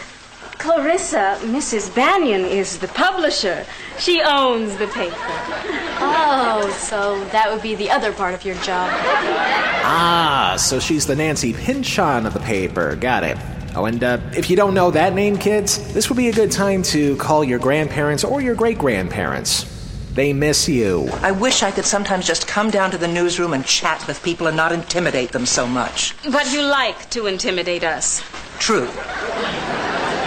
Clarissa, 0.61 1.39
Mrs. 1.41 1.93
Banyan 1.95 2.45
is 2.45 2.77
the 2.77 2.87
publisher. 2.89 3.65
She 3.97 4.21
owns 4.21 4.77
the 4.77 4.85
paper. 4.89 5.15
Oh, 5.17 6.71
so 6.79 7.23
that 7.31 7.51
would 7.51 7.63
be 7.63 7.73
the 7.73 7.89
other 7.89 8.13
part 8.13 8.35
of 8.35 8.45
your 8.45 8.53
job. 8.57 8.91
Ah, 8.93 10.55
so 10.59 10.79
she's 10.79 11.07
the 11.07 11.15
Nancy 11.15 11.53
Pinchon 11.53 12.27
of 12.27 12.35
the 12.35 12.39
paper. 12.41 12.95
Got 12.95 13.23
it. 13.23 13.39
Oh, 13.75 13.85
and 13.85 14.03
uh, 14.03 14.19
if 14.37 14.51
you 14.51 14.55
don't 14.55 14.75
know 14.75 14.91
that 14.91 15.15
name, 15.15 15.35
kids, 15.35 15.91
this 15.95 16.09
would 16.09 16.17
be 16.17 16.29
a 16.29 16.33
good 16.33 16.51
time 16.51 16.83
to 16.83 17.15
call 17.15 17.43
your 17.43 17.57
grandparents 17.57 18.23
or 18.23 18.39
your 18.39 18.53
great 18.53 18.77
grandparents. 18.77 19.65
They 20.13 20.31
miss 20.31 20.69
you. 20.69 21.09
I 21.23 21.31
wish 21.31 21.63
I 21.63 21.71
could 21.71 21.85
sometimes 21.85 22.27
just 22.27 22.47
come 22.47 22.69
down 22.69 22.91
to 22.91 22.99
the 22.99 23.07
newsroom 23.07 23.53
and 23.53 23.65
chat 23.65 24.05
with 24.05 24.21
people 24.21 24.45
and 24.45 24.55
not 24.55 24.71
intimidate 24.71 25.31
them 25.31 25.47
so 25.47 25.65
much. 25.65 26.13
But 26.31 26.53
you 26.53 26.61
like 26.61 27.09
to 27.11 27.25
intimidate 27.25 27.83
us. 27.83 28.21
True. 28.59 28.87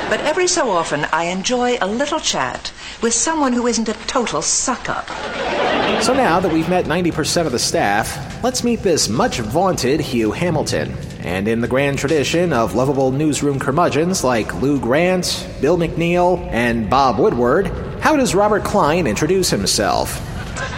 But 0.08 0.20
every 0.20 0.46
so 0.46 0.70
often, 0.70 1.06
I 1.12 1.24
enjoy 1.24 1.78
a 1.80 1.86
little 1.86 2.20
chat 2.20 2.72
with 3.02 3.14
someone 3.14 3.52
who 3.52 3.66
isn't 3.66 3.88
a 3.88 3.94
total 4.06 4.42
suck 4.42 4.88
up. 4.88 5.08
So 6.02 6.12
now 6.12 6.40
that 6.40 6.52
we've 6.52 6.68
met 6.68 6.84
90% 6.84 7.46
of 7.46 7.52
the 7.52 7.58
staff, 7.58 8.42
let's 8.42 8.62
meet 8.62 8.80
this 8.82 9.08
much 9.08 9.38
vaunted 9.38 10.00
Hugh 10.00 10.32
Hamilton. 10.32 10.94
And 11.20 11.48
in 11.48 11.60
the 11.60 11.68
grand 11.68 11.98
tradition 11.98 12.52
of 12.52 12.74
lovable 12.74 13.10
newsroom 13.10 13.58
curmudgeons 13.58 14.22
like 14.22 14.60
Lou 14.60 14.78
Grant, 14.78 15.48
Bill 15.60 15.78
McNeal, 15.78 16.38
and 16.50 16.90
Bob 16.90 17.18
Woodward, 17.18 17.68
how 18.00 18.16
does 18.16 18.34
Robert 18.34 18.64
Klein 18.64 19.06
introduce 19.06 19.48
himself? 19.48 20.20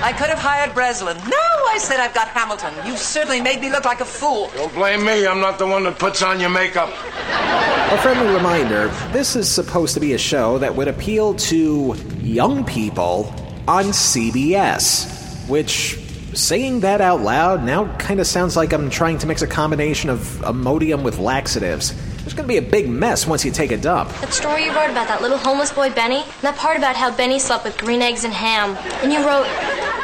I 0.03 0.13
could 0.13 0.29
have 0.29 0.39
hired 0.39 0.75
Breslin. 0.75 1.17
No, 1.17 1.47
I 1.69 1.79
said 1.79 2.01
I've 2.01 2.15
got 2.15 2.29
Hamilton. 2.29 2.75
You've 2.87 2.99
certainly 2.99 3.41
made 3.41 3.61
me 3.61 3.71
look 3.71 3.85
like 3.85 4.01
a 4.01 4.05
fool. 4.05 4.51
Don't 4.55 4.73
blame 4.75 5.05
me. 5.05 5.27
I'm 5.27 5.41
not 5.41 5.59
the 5.59 5.67
one 5.67 5.85
that 5.85 5.99
puts 5.99 6.23
on 6.23 6.41
your 6.41 6.51
makeup. 6.51 6.89
A 6.89 7.99
friendly 7.99 8.33
reminder 8.35 8.89
this 9.13 9.37
is 9.37 9.49
supposed 9.51 9.95
to 9.95 10.01
be 10.01 10.13
a 10.13 10.19
show 10.19 10.59
that 10.59 10.75
would 10.75 10.89
appeal 10.89 11.35
to 11.35 11.95
young 12.21 12.65
people 12.65 13.33
on 13.69 13.87
CBS, 13.87 15.49
which, 15.49 15.99
saying 16.35 16.81
that 16.81 17.01
out 17.01 17.21
loud 17.21 17.65
now 17.65 17.95
kind 17.97 18.21
of 18.21 18.27
sounds 18.27 18.57
like 18.57 18.73
I'm 18.73 18.91
trying 18.91 19.19
to 19.19 19.27
mix 19.27 19.43
a 19.43 19.47
combination 19.47 20.11
of 20.11 20.19
Imodium 20.43 21.03
with 21.03 21.19
laxatives. 21.19 21.95
There's 22.27 22.35
going 22.35 22.49
to 22.49 22.53
be 22.53 22.57
a 22.59 22.71
big 22.71 22.89
mess 22.89 23.25
once 23.25 23.45
you 23.45 23.53
take 23.53 23.71
a 23.71 23.77
dump. 23.77 24.11
That 24.15 24.33
story 24.33 24.65
you 24.65 24.75
wrote 24.75 24.91
about 24.91 25.07
that 25.07 25.23
little 25.23 25.39
homeless 25.39 25.71
boy 25.73 25.91
Benny, 25.91 26.23
and 26.25 26.43
that 26.43 26.57
part 26.57 26.77
about 26.77 26.97
how 26.97 27.15
Benny 27.15 27.39
slept 27.39 27.63
with 27.63 27.79
green 27.79 28.03
eggs 28.03 28.25
and 28.25 28.35
ham. 28.35 28.77
And 29.05 29.13
you 29.13 29.25
wrote, 29.25 29.47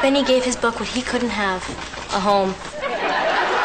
Benny 0.02 0.22
gave 0.22 0.44
his 0.44 0.54
book 0.54 0.78
what 0.78 0.88
he 0.88 1.02
couldn't 1.02 1.30
have 1.30 1.68
a 2.14 2.20
home. 2.20 2.54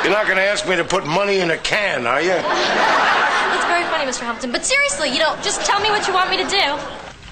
You're 0.01 0.11
not 0.11 0.25
going 0.25 0.37
to 0.37 0.43
ask 0.43 0.67
me 0.67 0.75
to 0.75 0.83
put 0.83 1.05
money 1.05 1.37
in 1.37 1.51
a 1.51 1.57
can, 1.59 2.07
are 2.07 2.19
you? 2.19 2.31
It's 2.33 3.65
very 3.69 3.83
funny, 3.93 4.09
Mr. 4.09 4.21
Hamilton, 4.21 4.51
but 4.51 4.65
seriously, 4.65 5.09
you 5.09 5.19
know, 5.19 5.37
just 5.43 5.61
tell 5.61 5.79
me 5.79 5.91
what 5.91 6.07
you 6.07 6.15
want 6.15 6.31
me 6.31 6.37
to 6.37 6.49
do. 6.49 6.79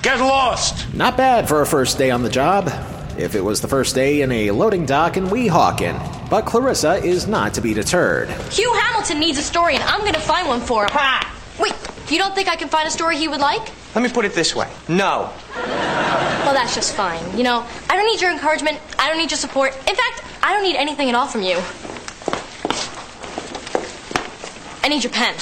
Get 0.04 0.20
lost. 0.20 0.94
Not 0.94 1.18
bad 1.18 1.48
for 1.48 1.64
a 1.64 1.66
first 1.66 1.98
day 1.98 2.12
on 2.12 2.22
the 2.22 2.30
job. 2.30 2.70
If 3.18 3.34
it 3.34 3.42
was 3.42 3.62
the 3.62 3.68
first 3.68 3.96
day 3.96 4.22
in 4.22 4.32
a 4.32 4.52
loading 4.52 4.86
dock 4.86 5.16
in 5.16 5.28
Weehawken. 5.28 6.30
But 6.30 6.46
Clarissa 6.46 6.96
is 6.96 7.28
not 7.28 7.54
to 7.54 7.62
be 7.62 7.74
deterred. 7.74 8.30
Hugh 8.52 8.74
Hamilton 8.74 9.20
needs 9.20 9.38
a 9.38 9.42
story, 9.42 9.76
and 9.76 9.84
I'm 9.84 10.02
going 10.02 10.14
to 10.14 10.20
find 10.20 10.48
one 10.48 10.60
for 10.60 10.84
him. 10.84 10.92
Wait, 11.60 11.74
you 12.10 12.18
don't 12.18 12.36
think 12.36 12.50
I 12.50 12.56
can 12.56 12.68
find 12.68 12.88
a 12.88 12.92
story 12.92 13.18
he 13.18 13.28
would 13.28 13.40
like? 13.40 13.62
Let 13.96 14.02
me 14.02 14.10
put 14.10 14.26
it 14.26 14.34
this 14.34 14.54
way 14.54 14.70
no. 14.90 15.32
Well, 15.56 16.54
that's 16.54 16.76
just 16.76 16.94
fine. 16.96 17.38
You 17.38 17.44
know, 17.44 17.66
I 17.90 17.96
don't 17.96 18.06
need 18.06 18.22
your 18.22 18.32
encouragement. 18.32 18.80
I 19.00 19.08
don't 19.08 19.18
need 19.18 19.32
your 19.32 19.38
support. 19.38 19.74
In 19.88 19.96
fact, 19.96 20.24
I 20.44 20.54
don't 20.54 20.64
need 20.64 20.76
anything 20.76 21.10
at 21.10 21.16
all 21.16 21.26
from 21.26 21.42
you. 21.42 21.58
I 24.84 24.90
need 24.90 25.04
your 25.04 25.12
pen. 25.12 25.34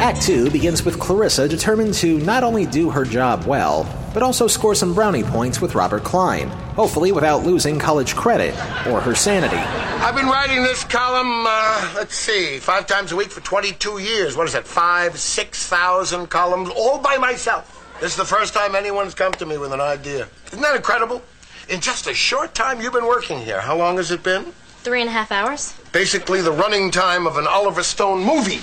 Act 0.00 0.22
2 0.22 0.50
begins 0.50 0.84
with 0.84 0.98
Clarissa 0.98 1.48
determined 1.48 1.94
to 1.94 2.18
not 2.18 2.44
only 2.44 2.66
do 2.66 2.90
her 2.90 3.04
job 3.04 3.44
well, 3.44 3.84
but 4.12 4.22
also 4.22 4.46
score 4.46 4.74
some 4.74 4.94
brownie 4.94 5.22
points 5.22 5.60
with 5.60 5.74
Robert 5.74 6.04
Klein, 6.04 6.48
hopefully 6.76 7.12
without 7.12 7.44
losing 7.44 7.78
college 7.78 8.14
credit 8.14 8.54
or 8.86 9.00
her 9.00 9.14
sanity. 9.14 9.56
I've 9.56 10.14
been 10.14 10.26
writing 10.26 10.62
this 10.62 10.84
column, 10.84 11.44
uh, 11.46 11.92
let's 11.94 12.14
see, 12.14 12.58
five 12.58 12.86
times 12.86 13.12
a 13.12 13.16
week 13.16 13.30
for 13.30 13.40
22 13.40 13.98
years. 13.98 14.36
What 14.36 14.46
is 14.46 14.52
that, 14.52 14.66
five, 14.66 15.18
6,000 15.18 16.26
columns, 16.28 16.70
all 16.70 16.98
by 16.98 17.16
myself. 17.16 17.78
This 18.00 18.10
is 18.10 18.16
the 18.16 18.24
first 18.24 18.52
time 18.52 18.74
anyone's 18.74 19.14
come 19.14 19.32
to 19.34 19.46
me 19.46 19.58
with 19.58 19.72
an 19.72 19.80
idea. 19.80 20.28
Isn't 20.48 20.60
that 20.60 20.74
incredible? 20.74 21.22
In 21.68 21.80
just 21.80 22.06
a 22.08 22.14
short 22.14 22.54
time 22.54 22.80
you've 22.80 22.92
been 22.92 23.06
working 23.06 23.38
here. 23.38 23.60
How 23.60 23.76
long 23.76 23.96
has 23.96 24.10
it 24.10 24.22
been? 24.22 24.46
Three 24.82 25.00
and 25.00 25.08
a 25.08 25.12
half 25.12 25.30
hours? 25.30 25.74
Basically 25.92 26.40
the 26.40 26.52
running 26.52 26.90
time 26.90 27.26
of 27.26 27.36
an 27.36 27.46
Oliver 27.46 27.82
Stone 27.82 28.24
movie. 28.24 28.60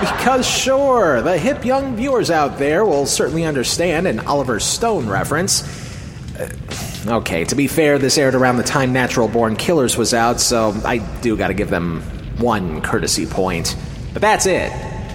Because, 0.00 0.44
sure, 0.44 1.22
the 1.22 1.38
hip 1.38 1.64
young 1.64 1.94
viewers 1.94 2.28
out 2.28 2.58
there 2.58 2.84
will 2.84 3.06
certainly 3.06 3.44
understand 3.44 4.08
an 4.08 4.18
Oliver 4.20 4.58
Stone 4.58 5.08
reference. 5.08 5.62
Uh, 6.36 6.50
okay, 7.18 7.44
to 7.44 7.54
be 7.54 7.68
fair, 7.68 7.98
this 7.98 8.18
aired 8.18 8.34
around 8.34 8.56
the 8.56 8.64
time 8.64 8.92
Natural 8.92 9.28
Born 9.28 9.54
Killers 9.54 9.96
was 9.96 10.12
out, 10.12 10.40
so 10.40 10.74
I 10.84 10.98
do 10.98 11.36
gotta 11.36 11.54
give 11.54 11.70
them 11.70 12.02
one 12.38 12.82
courtesy 12.82 13.26
point. 13.26 13.76
But 14.12 14.22
that's 14.22 14.46
it. 14.46 14.72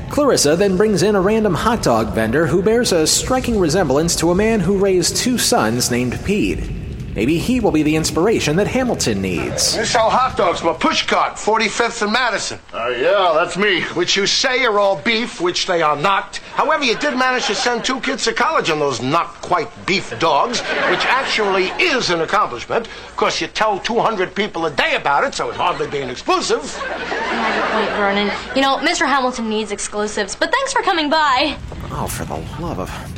Clarissa 0.09 0.55
then 0.55 0.77
brings 0.77 1.03
in 1.03 1.15
a 1.15 1.21
random 1.21 1.53
hot 1.53 1.83
dog 1.83 2.13
vendor 2.13 2.47
who 2.47 2.61
bears 2.61 2.91
a 2.91 3.05
striking 3.05 3.59
resemblance 3.59 4.15
to 4.17 4.31
a 4.31 4.35
man 4.35 4.61
who 4.61 4.77
raised 4.77 5.17
two 5.17 5.37
sons 5.37 5.91
named 5.91 6.19
Pete. 6.23 6.80
Maybe 7.15 7.37
he 7.37 7.59
will 7.59 7.71
be 7.71 7.83
the 7.83 7.95
inspiration 7.95 8.55
that 8.55 8.67
Hamilton 8.67 9.21
needs. 9.21 9.75
You 9.75 9.85
sell 9.85 10.09
hot 10.09 10.37
dogs 10.37 10.61
from 10.61 10.69
a 10.69 10.77
pushcart, 10.77 11.33
45th 11.33 12.01
and 12.03 12.13
Madison. 12.13 12.59
Uh, 12.73 12.87
yeah, 12.89 13.31
that's 13.35 13.57
me. 13.57 13.81
Which 13.95 14.15
you 14.15 14.25
say 14.25 14.63
are 14.63 14.79
all 14.79 14.97
beef, 14.97 15.41
which 15.41 15.65
they 15.65 15.81
are 15.81 15.97
not. 15.97 16.37
However, 16.53 16.83
you 16.85 16.97
did 16.97 17.17
manage 17.17 17.47
to 17.47 17.55
send 17.55 17.83
two 17.83 17.99
kids 17.99 18.23
to 18.25 18.33
college 18.33 18.69
on 18.69 18.79
those 18.79 19.01
not 19.01 19.27
quite 19.41 19.69
beef 19.85 20.17
dogs, 20.19 20.61
which 20.61 21.05
actually 21.05 21.65
is 21.83 22.09
an 22.09 22.21
accomplishment. 22.21 22.87
Of 22.87 23.15
course, 23.17 23.41
you 23.41 23.47
tell 23.47 23.79
200 23.79 24.33
people 24.33 24.65
a 24.65 24.71
day 24.71 24.95
about 24.95 25.25
it, 25.25 25.33
so 25.33 25.49
it's 25.49 25.57
hardly 25.57 25.87
being 25.89 26.09
exclusive. 26.09 26.63
You 26.63 26.87
have 26.87 27.55
your 27.55 27.67
point, 27.67 27.89
Vernon. 27.97 28.31
You 28.55 28.61
know, 28.61 28.77
Mr. 28.77 29.05
Hamilton 29.05 29.49
needs 29.49 29.71
exclusives, 29.71 30.35
but 30.35 30.51
thanks 30.51 30.71
for 30.71 30.81
coming 30.81 31.09
by. 31.09 31.57
Oh, 31.91 32.07
for 32.07 32.23
the 32.23 32.37
love 32.61 32.79
of. 32.79 33.10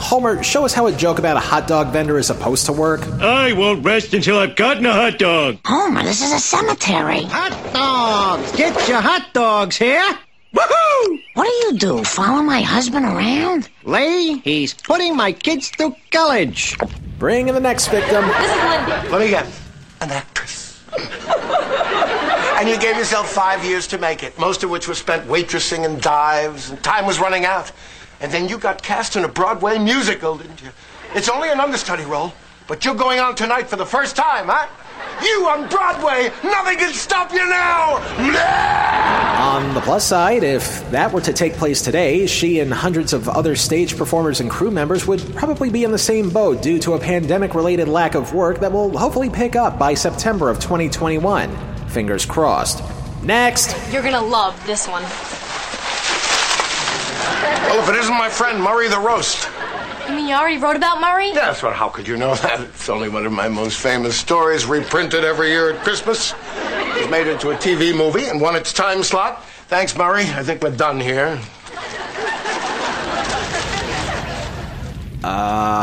Homer, 0.00 0.42
show 0.42 0.64
us 0.64 0.72
how 0.72 0.86
a 0.86 0.92
joke 0.92 1.18
about 1.18 1.36
a 1.36 1.40
hot 1.40 1.68
dog 1.68 1.92
vendor 1.92 2.18
is 2.18 2.26
supposed 2.26 2.66
to 2.66 2.72
work. 2.72 3.06
I 3.20 3.52
won't 3.52 3.84
rest 3.84 4.14
until 4.14 4.38
I've 4.38 4.56
gotten 4.56 4.86
a 4.86 4.92
hot 4.92 5.18
dog. 5.18 5.58
Homer, 5.64 6.02
this 6.02 6.22
is 6.22 6.32
a 6.32 6.38
cemetery. 6.38 7.22
Hot 7.24 7.72
dogs! 7.74 8.50
Get 8.56 8.88
your 8.88 9.00
hot 9.00 9.28
dogs 9.34 9.76
here! 9.76 10.02
Woohoo! 10.54 11.20
What 11.34 11.44
do 11.44 11.50
you 11.66 11.78
do? 11.78 12.02
Follow 12.02 12.42
my 12.42 12.62
husband 12.62 13.04
around? 13.04 13.68
Lee, 13.84 14.38
he's 14.38 14.72
putting 14.74 15.14
my 15.14 15.32
kids 15.32 15.68
through 15.68 15.94
college. 16.10 16.76
Bring 17.18 17.48
in 17.48 17.54
the 17.54 17.60
next 17.60 17.88
victim. 17.88 18.26
This 18.26 18.50
is 18.50 18.64
Linda. 18.64 19.08
Let 19.10 19.20
me 19.20 19.28
guess. 19.28 19.60
An 20.00 20.10
actress. 20.10 20.82
and 22.58 22.68
you 22.68 22.78
gave 22.80 22.96
yourself 22.96 23.30
five 23.30 23.64
years 23.64 23.86
to 23.88 23.98
make 23.98 24.22
it, 24.24 24.36
most 24.38 24.64
of 24.64 24.70
which 24.70 24.88
was 24.88 24.98
spent 24.98 25.28
waitressing 25.28 25.84
and 25.84 26.00
dives, 26.00 26.70
and 26.70 26.82
time 26.82 27.06
was 27.06 27.20
running 27.20 27.44
out. 27.44 27.70
And 28.20 28.30
then 28.30 28.48
you 28.48 28.58
got 28.58 28.82
cast 28.82 29.16
in 29.16 29.24
a 29.24 29.28
Broadway 29.28 29.78
musical, 29.78 30.36
didn't 30.36 30.62
you? 30.62 30.70
It's 31.14 31.28
only 31.28 31.50
an 31.50 31.58
understudy 31.60 32.04
role, 32.04 32.32
But 32.68 32.84
you're 32.84 32.94
going 32.94 33.18
on 33.18 33.34
tonight 33.34 33.68
for 33.68 33.74
the 33.74 33.84
first 33.84 34.14
time, 34.14 34.46
huh? 34.46 34.68
You 35.24 35.48
on 35.48 35.68
Broadway, 35.68 36.30
nothing 36.44 36.78
can 36.78 36.92
stop 36.92 37.32
you 37.32 37.44
now! 37.48 37.96
On 39.40 39.74
the 39.74 39.80
plus 39.80 40.06
side, 40.06 40.44
if 40.44 40.88
that 40.90 41.12
were 41.12 41.20
to 41.22 41.32
take 41.32 41.54
place 41.54 41.82
today, 41.82 42.26
she 42.26 42.60
and 42.60 42.72
hundreds 42.72 43.12
of 43.12 43.28
other 43.28 43.56
stage 43.56 43.96
performers 43.96 44.40
and 44.40 44.48
crew 44.48 44.70
members 44.70 45.06
would 45.06 45.34
probably 45.34 45.68
be 45.68 45.82
in 45.82 45.90
the 45.90 45.98
same 45.98 46.30
boat 46.30 46.62
due 46.62 46.78
to 46.78 46.92
a 46.94 46.98
pandemic 46.98 47.54
related 47.54 47.88
lack 47.88 48.14
of 48.14 48.32
work 48.34 48.60
that 48.60 48.70
will 48.70 48.96
hopefully 48.96 49.30
pick 49.30 49.56
up 49.56 49.78
by 49.78 49.92
September 49.94 50.48
of 50.48 50.60
2021. 50.60 51.50
Fingers 51.88 52.24
crossed. 52.24 52.84
Next! 53.24 53.76
You're 53.92 54.02
gonna 54.02 54.22
love 54.22 54.54
this 54.64 54.86
one. 54.86 55.02
Well, 57.80 57.88
if 57.88 57.96
it 57.96 58.00
isn't 58.00 58.18
my 58.18 58.28
friend 58.28 58.62
Murray 58.62 58.88
the 58.88 59.00
Roast. 59.00 59.48
You 60.06 60.14
mean 60.14 60.28
you 60.28 60.34
already 60.34 60.58
wrote 60.58 60.76
about 60.76 61.00
Murray? 61.00 61.28
Yes, 61.28 61.62
but 61.62 61.72
how 61.72 61.88
could 61.88 62.06
you 62.06 62.18
know 62.18 62.34
that? 62.34 62.60
It's 62.60 62.90
only 62.90 63.08
one 63.08 63.24
of 63.24 63.32
my 63.32 63.48
most 63.48 63.78
famous 63.78 64.14
stories, 64.14 64.66
reprinted 64.66 65.24
every 65.24 65.48
year 65.48 65.72
at 65.72 65.82
Christmas. 65.82 66.34
It 66.58 67.00
was 67.00 67.10
made 67.10 67.26
into 67.26 67.52
a 67.52 67.54
TV 67.54 67.96
movie 67.96 68.26
and 68.26 68.38
won 68.38 68.54
its 68.54 68.74
time 68.74 69.02
slot. 69.02 69.42
Thanks, 69.68 69.96
Murray. 69.96 70.24
I 70.24 70.42
think 70.42 70.62
we're 70.62 70.76
done 70.76 71.00
here. 71.00 71.40
Uh. 75.24 75.80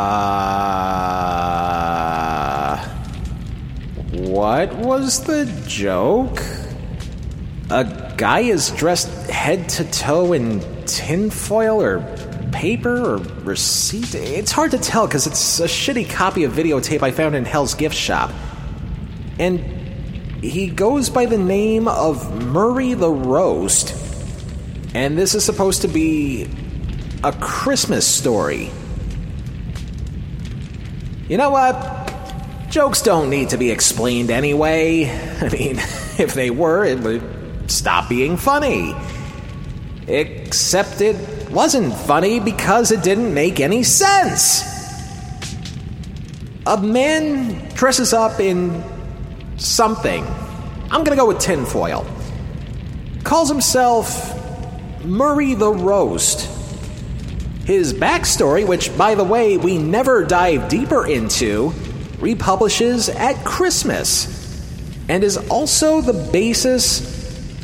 What 4.11 4.75
was 4.75 5.23
the 5.23 5.45
joke? 5.65 6.43
A 7.71 8.13
guy 8.17 8.41
is 8.41 8.69
dressed 8.69 9.09
head 9.31 9.67
to 9.69 9.83
toe 9.85 10.33
in 10.33 10.76
tinfoil 10.87 11.81
or 11.81 12.01
paper 12.51 12.97
or 12.97 13.17
receipt? 13.17 14.15
It's 14.15 14.51
hard 14.51 14.71
to 14.71 14.77
tell 14.77 15.07
because 15.07 15.27
it's 15.27 15.59
a 15.59 15.65
shitty 15.65 16.09
copy 16.09 16.43
of 16.43 16.53
videotape 16.53 17.03
I 17.03 17.11
found 17.11 17.35
in 17.35 17.45
Hell's 17.45 17.75
Gift 17.75 17.95
Shop. 17.95 18.31
And 19.39 19.59
he 20.43 20.67
goes 20.69 21.09
by 21.09 21.25
the 21.25 21.37
name 21.37 21.87
of 21.87 22.45
Murray 22.45 22.93
the 22.93 23.11
Roast. 23.11 23.95
And 24.93 25.17
this 25.17 25.35
is 25.35 25.43
supposed 25.43 25.81
to 25.83 25.87
be 25.87 26.49
a 27.23 27.33
Christmas 27.33 28.07
story. 28.07 28.71
You 31.27 31.37
know 31.37 31.49
what? 31.49 32.07
Jokes 32.69 33.01
don't 33.01 33.29
need 33.29 33.49
to 33.49 33.57
be 33.57 33.71
explained 33.71 34.29
anyway. 34.29 35.05
I 35.41 35.49
mean, 35.49 35.77
if 36.17 36.33
they 36.33 36.49
were, 36.49 36.85
it 36.85 36.99
would 36.99 37.69
stop 37.69 38.09
being 38.09 38.37
funny. 38.37 38.93
Except 40.07 41.01
it 41.01 41.49
wasn't 41.49 41.93
funny 41.93 42.39
because 42.39 42.91
it 42.91 43.03
didn't 43.03 43.33
make 43.33 43.59
any 43.59 43.83
sense. 43.83 44.63
A 46.65 46.77
man 46.81 47.69
dresses 47.75 48.13
up 48.13 48.39
in 48.39 48.83
something. 49.57 50.25
I'm 50.89 51.03
gonna 51.03 51.15
go 51.17 51.27
with 51.27 51.39
tinfoil. 51.39 52.05
Calls 53.23 53.49
himself 53.49 54.33
Murray 55.03 55.53
the 55.53 55.71
Roast. 55.71 56.49
His 57.65 57.93
backstory, 57.93 58.65
which, 58.65 58.97
by 58.97 59.15
the 59.15 59.25
way, 59.25 59.57
we 59.57 59.77
never 59.77 60.23
dive 60.23 60.69
deeper 60.69 61.05
into, 61.05 61.73
republishes 62.19 63.09
at 63.09 63.43
Christmas 63.43 64.33
and 65.09 65.23
is 65.23 65.37
also 65.49 65.99
the 65.99 66.13
basis 66.31 67.15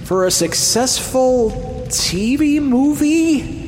for 0.03 0.25
a 0.25 0.31
successful 0.31 1.72
TV 1.93 2.59
movie? 2.61 3.61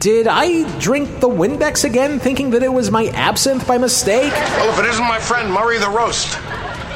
Did 0.00 0.26
I 0.26 0.66
drink 0.80 1.20
the 1.20 1.28
Windex 1.28 1.84
again 1.84 2.18
thinking 2.18 2.50
that 2.50 2.64
it 2.64 2.72
was 2.72 2.90
my 2.90 3.06
absinthe 3.08 3.66
by 3.68 3.78
mistake? 3.78 4.32
Well, 4.32 4.70
if 4.70 4.78
it 4.80 4.86
isn't 4.86 5.06
my 5.06 5.20
friend 5.20 5.52
Murray 5.52 5.78
the 5.78 5.88
Roast. 5.88 6.36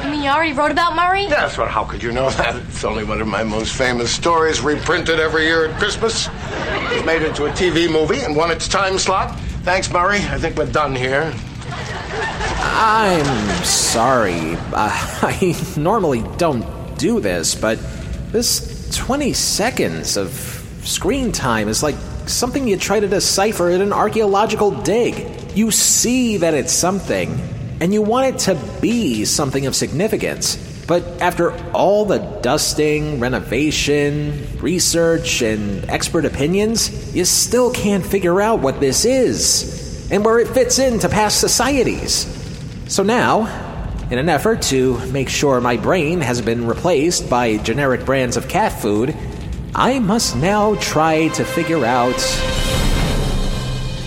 You 0.03 0.11
mean 0.11 0.23
you 0.23 0.29
already 0.29 0.51
wrote 0.51 0.71
about 0.71 0.95
Murray? 0.95 1.23
Yes, 1.23 1.55
but 1.55 1.69
how 1.69 1.85
could 1.85 2.03
you 2.03 2.11
know 2.11 2.29
that? 2.31 2.55
It's 2.67 2.83
only 2.83 3.05
one 3.05 3.21
of 3.21 3.27
my 3.27 3.43
most 3.43 3.73
famous 3.73 4.11
stories, 4.11 4.59
reprinted 4.59 5.19
every 5.21 5.45
year 5.45 5.67
at 5.67 5.79
Christmas. 5.79 6.27
It 6.27 6.95
was 6.97 7.05
made 7.05 7.23
into 7.23 7.45
a 7.45 7.49
TV 7.51 7.89
movie 7.89 8.19
and 8.19 8.35
won 8.35 8.51
its 8.51 8.67
time 8.67 8.97
slot. 8.99 9.39
Thanks, 9.63 9.89
Murray. 9.89 10.17
I 10.17 10.37
think 10.37 10.57
we're 10.57 10.69
done 10.71 10.93
here. 10.93 11.33
I'm 12.59 13.63
sorry. 13.63 14.55
Uh, 14.73 14.89
I 15.21 15.55
normally 15.77 16.23
don't 16.37 16.65
do 16.97 17.21
this, 17.21 17.55
but 17.55 17.79
this 18.31 18.76
20 18.95 19.33
seconds 19.33 20.17
of 20.17 20.31
screen 20.83 21.31
time 21.31 21.67
is 21.67 21.83
like 21.83 21.95
something 22.25 22.67
you 22.67 22.77
try 22.77 22.99
to 22.99 23.07
decipher 23.07 23.69
in 23.69 23.81
an 23.81 23.93
archaeological 23.93 24.71
dig. 24.71 25.55
You 25.55 25.71
see 25.71 26.37
that 26.37 26.53
it's 26.53 26.73
something, 26.73 27.29
and 27.81 27.93
you 27.93 28.01
want 28.01 28.35
it 28.35 28.39
to 28.41 28.55
be 28.81 29.25
something 29.25 29.65
of 29.65 29.75
significance. 29.75 30.55
But 30.87 31.03
after 31.21 31.51
all 31.73 32.05
the 32.05 32.19
dusting, 32.41 33.19
renovation, 33.19 34.47
research, 34.59 35.41
and 35.41 35.89
expert 35.89 36.23
opinions, 36.23 37.13
you 37.13 37.25
still 37.25 37.73
can't 37.73 38.05
figure 38.05 38.39
out 38.39 38.61
what 38.61 38.79
this 38.79 39.03
is 39.03 40.09
and 40.09 40.23
where 40.23 40.39
it 40.39 40.47
fits 40.47 40.79
into 40.79 41.09
past 41.09 41.41
societies. 41.41 42.25
So 42.87 43.03
now, 43.03 43.66
in 44.09 44.19
an 44.19 44.29
effort 44.29 44.61
to 44.63 44.97
make 45.07 45.27
sure 45.27 45.59
my 45.59 45.75
brain 45.75 46.21
has 46.21 46.41
been 46.41 46.65
replaced 46.65 47.29
by 47.29 47.57
generic 47.57 48.05
brands 48.05 48.37
of 48.37 48.47
cat 48.47 48.71
food, 48.71 49.15
I 49.75 49.99
must 49.99 50.35
now 50.37 50.75
try 50.75 51.27
to 51.29 51.43
figure 51.43 51.85
out 51.85 52.17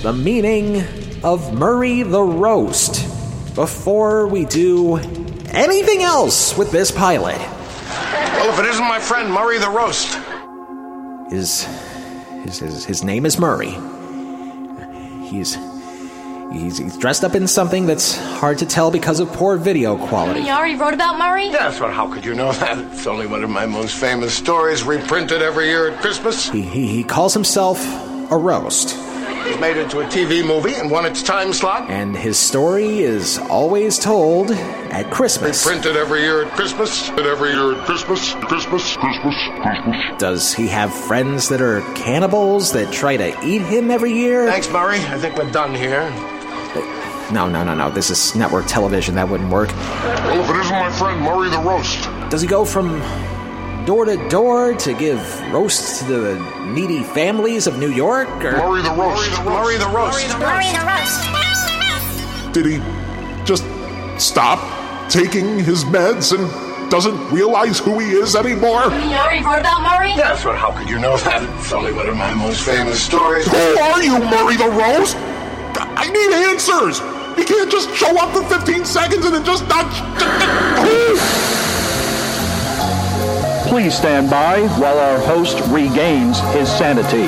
the 0.02 0.12
meaning 0.12 0.82
of 1.22 1.52
Murray 1.52 2.02
the 2.02 2.22
Roast 2.22 3.04
before 3.54 4.26
we 4.26 4.46
do 4.46 4.96
anything 5.50 6.02
else 6.02 6.56
with 6.56 6.70
this 6.70 6.90
pilot. 6.90 7.38
Well, 7.38 8.54
if 8.54 8.58
it 8.58 8.70
isn't 8.70 8.86
my 8.86 8.98
friend 8.98 9.30
Murray 9.30 9.58
the 9.58 9.68
Roast. 9.68 10.18
His, 11.30 11.64
his, 12.44 12.58
his, 12.58 12.84
his 12.86 13.04
name 13.04 13.26
is 13.26 13.38
Murray. 13.38 13.76
He's, 15.28 15.58
he's, 16.52 16.78
he's 16.78 16.96
dressed 16.96 17.24
up 17.24 17.34
in 17.34 17.46
something 17.46 17.86
that's 17.86 18.16
hard 18.16 18.58
to 18.58 18.66
tell 18.66 18.90
because 18.90 19.20
of 19.20 19.32
poor 19.32 19.56
video 19.56 19.96
quality. 19.96 20.40
you 20.40 20.50
already 20.50 20.76
wrote 20.76 20.94
about 20.94 21.18
Murray? 21.18 21.46
Yes, 21.46 21.78
but 21.78 21.92
how 21.92 22.12
could 22.12 22.24
you 22.24 22.34
know 22.34 22.52
that? 22.52 22.78
It's 22.92 23.06
only 23.06 23.26
one 23.26 23.42
of 23.44 23.50
my 23.50 23.66
most 23.66 23.96
famous 23.96 24.34
stories, 24.34 24.82
reprinted 24.82 25.42
every 25.42 25.66
year 25.66 25.88
at 25.90 26.00
Christmas. 26.00 26.48
He, 26.50 26.62
he, 26.62 26.86
he 26.88 27.04
calls 27.04 27.34
himself 27.34 27.80
a 28.30 28.36
roast. 28.36 28.96
It 28.96 29.54
was 29.54 29.60
made 29.60 29.78
into 29.78 30.00
a 30.00 30.04
TV 30.04 30.46
movie 30.46 30.74
and 30.74 30.90
won 30.90 31.06
its 31.06 31.22
time 31.22 31.52
slot. 31.52 31.90
And 31.90 32.14
his 32.16 32.38
story 32.38 33.00
is 33.00 33.38
always 33.38 33.98
told 33.98 34.50
at 34.50 35.10
Christmas. 35.10 35.64
Reprinted 35.66 35.96
every 35.96 36.20
year 36.20 36.44
at 36.44 36.52
Christmas. 36.52 37.08
Every 37.10 37.50
year 37.50 37.74
at 37.74 37.84
Christmas. 37.86 38.34
Christmas. 38.34 38.96
Christmas. 38.96 39.34
Christmas. 39.62 40.18
Does 40.18 40.54
he 40.54 40.68
have 40.68 40.94
friends 40.94 41.48
that 41.48 41.62
are 41.62 41.80
cannibals 41.94 42.72
that 42.72 42.92
try 42.92 43.16
to 43.16 43.28
eat 43.44 43.62
him 43.62 43.90
every 43.90 44.12
year? 44.12 44.46
Thanks, 44.46 44.70
Murray. 44.70 44.98
I 44.98 45.18
think 45.18 45.36
we're 45.36 45.50
done 45.50 45.74
here. 45.74 46.12
No, 47.33 47.49
no, 47.49 47.62
no, 47.62 47.75
no. 47.75 47.90
This 47.90 48.11
is 48.11 48.35
network 48.35 48.66
television. 48.66 49.14
That 49.14 49.29
wouldn't 49.29 49.51
work. 49.51 49.69
Well, 49.69 50.43
if 50.43 50.51
it 50.51 50.57
isn't 50.61 50.79
my 50.79 50.90
friend 50.90 51.21
Murray 51.21 51.49
the 51.49 51.59
Roast. 51.59 52.09
Does 52.29 52.43
he 52.43 52.49
go 52.49 52.64
from 52.64 53.01
door 53.87 54.05
to 54.05 54.29
door 54.29 54.75
to 54.75 54.95
give 54.95 55.21
roasts 55.53 56.01
to 56.01 56.05
the 56.07 56.66
needy 56.66 57.03
families 57.03 57.66
of 57.69 57.79
New 57.79 57.90
York? 57.90 58.29
Or 58.45 58.53
Murray 58.53 58.83
the 58.83 58.90
Roast. 58.90 59.45
Murray 59.45 59.77
the 59.79 59.87
Roast. 59.87 60.29
Murray 60.38 60.73
the 60.73 60.85
roast. 60.85 61.25
Did 62.53 62.66
he 62.66 62.79
just 63.45 63.64
stop 64.21 64.59
taking 65.09 65.61
his 65.61 65.85
meds 65.85 66.37
and 66.37 66.51
doesn't 66.90 67.31
realize 67.31 67.79
who 67.79 68.01
he 68.01 68.11
is 68.11 68.35
anymore? 68.35 68.83
You 68.85 68.90
mean 68.90 69.11
you 69.11 69.16
already 69.16 69.38
about 69.38 69.83
Murray? 69.83 70.11
Yes, 70.16 70.43
but 70.43 70.57
how 70.57 70.73
could 70.73 70.88
you 70.88 70.99
know 70.99 71.16
that? 71.19 71.43
It's 71.61 71.73
only 71.73 71.93
one 71.93 72.09
of 72.09 72.16
my 72.16 72.35
most 72.35 72.64
famous 72.64 73.01
stories. 73.01 73.47
Who 73.47 73.57
are 73.57 74.03
you, 74.03 74.19
Murray 74.19 74.57
the 74.57 74.69
Roast? 74.69 75.16
I 75.16 76.11
need 76.11 76.33
answers. 76.51 77.01
You 77.40 77.46
can't 77.46 77.70
just 77.70 77.88
show 77.96 78.14
up 78.20 78.35
for 78.37 78.44
15 78.44 78.85
seconds 78.85 79.24
and 79.24 79.35
then 79.35 79.44
just 79.46 79.66
not. 79.66 79.87
Please 83.66 83.96
stand 83.96 84.29
by 84.29 84.61
while 84.76 84.98
our 84.98 85.18
host 85.20 85.59
regains 85.68 86.38
his 86.53 86.68
sanity. 86.70 87.24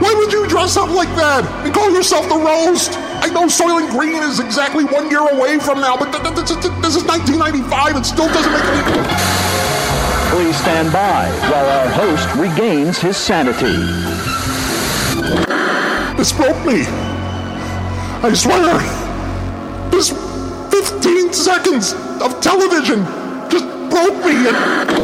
Why 0.00 0.14
would 0.16 0.32
you 0.32 0.48
dress 0.48 0.78
up 0.78 0.88
like 0.88 1.14
that 1.16 1.44
and 1.66 1.74
call 1.74 1.90
yourself 1.90 2.26
the 2.30 2.36
Roast? 2.36 2.92
I 3.20 3.28
know 3.34 3.44
Soylent 3.48 3.90
Green 3.90 4.22
is 4.22 4.40
exactly 4.40 4.84
one 4.84 5.10
year 5.10 5.28
away 5.28 5.58
from 5.58 5.82
now, 5.82 5.94
but 5.94 6.10
th- 6.10 6.22
th- 6.22 6.72
this 6.80 6.96
is 6.96 7.04
1995. 7.04 7.96
It 7.96 8.06
still 8.06 8.28
doesn't 8.28 8.50
make 8.50 8.64
any. 8.64 9.04
Please 10.32 10.56
stand 10.56 10.90
by 10.90 11.28
while 11.52 11.68
our 11.68 11.88
host 11.90 12.34
regains 12.36 12.96
his 12.96 13.18
sanity. 13.18 13.76
This 16.18 16.32
broke 16.32 16.66
me. 16.66 16.82
I 18.26 18.32
swear. 18.34 18.80
This 19.92 20.10
15 20.10 21.32
seconds 21.32 21.92
of 22.20 22.40
television 22.40 23.04
just 23.48 23.64
broke 23.88 24.18
me. 24.26 24.48
And 24.48 24.98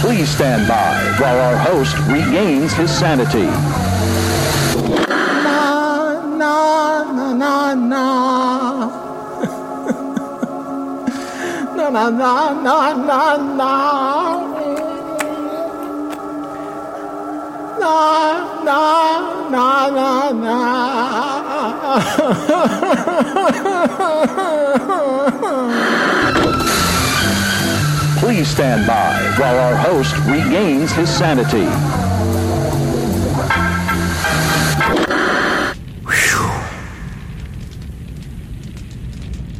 Please 0.00 0.30
stand 0.30 0.66
by 0.66 0.96
while 1.20 1.38
our 1.38 1.58
host 1.58 1.94
regains 2.08 2.72
his 2.72 2.90
sanity. 2.90 3.44
Na, 5.10 6.22
na, 6.24 7.34
na 7.34 7.74
na. 7.74 8.06
na 11.76 11.90
na 11.90 12.08
na 12.08 12.52
na 12.62 12.94
na 12.96 13.36
na. 13.36 14.55
Na 17.86 18.66
na 18.66 18.82
na 19.48 19.90
na 19.96 20.32
na. 20.32 20.56
Please 28.18 28.48
stand 28.48 28.88
by 28.88 29.14
while 29.38 29.56
our 29.56 29.76
host 29.76 30.16
regains 30.26 30.90
his 30.90 31.08
sanity. 31.08 31.68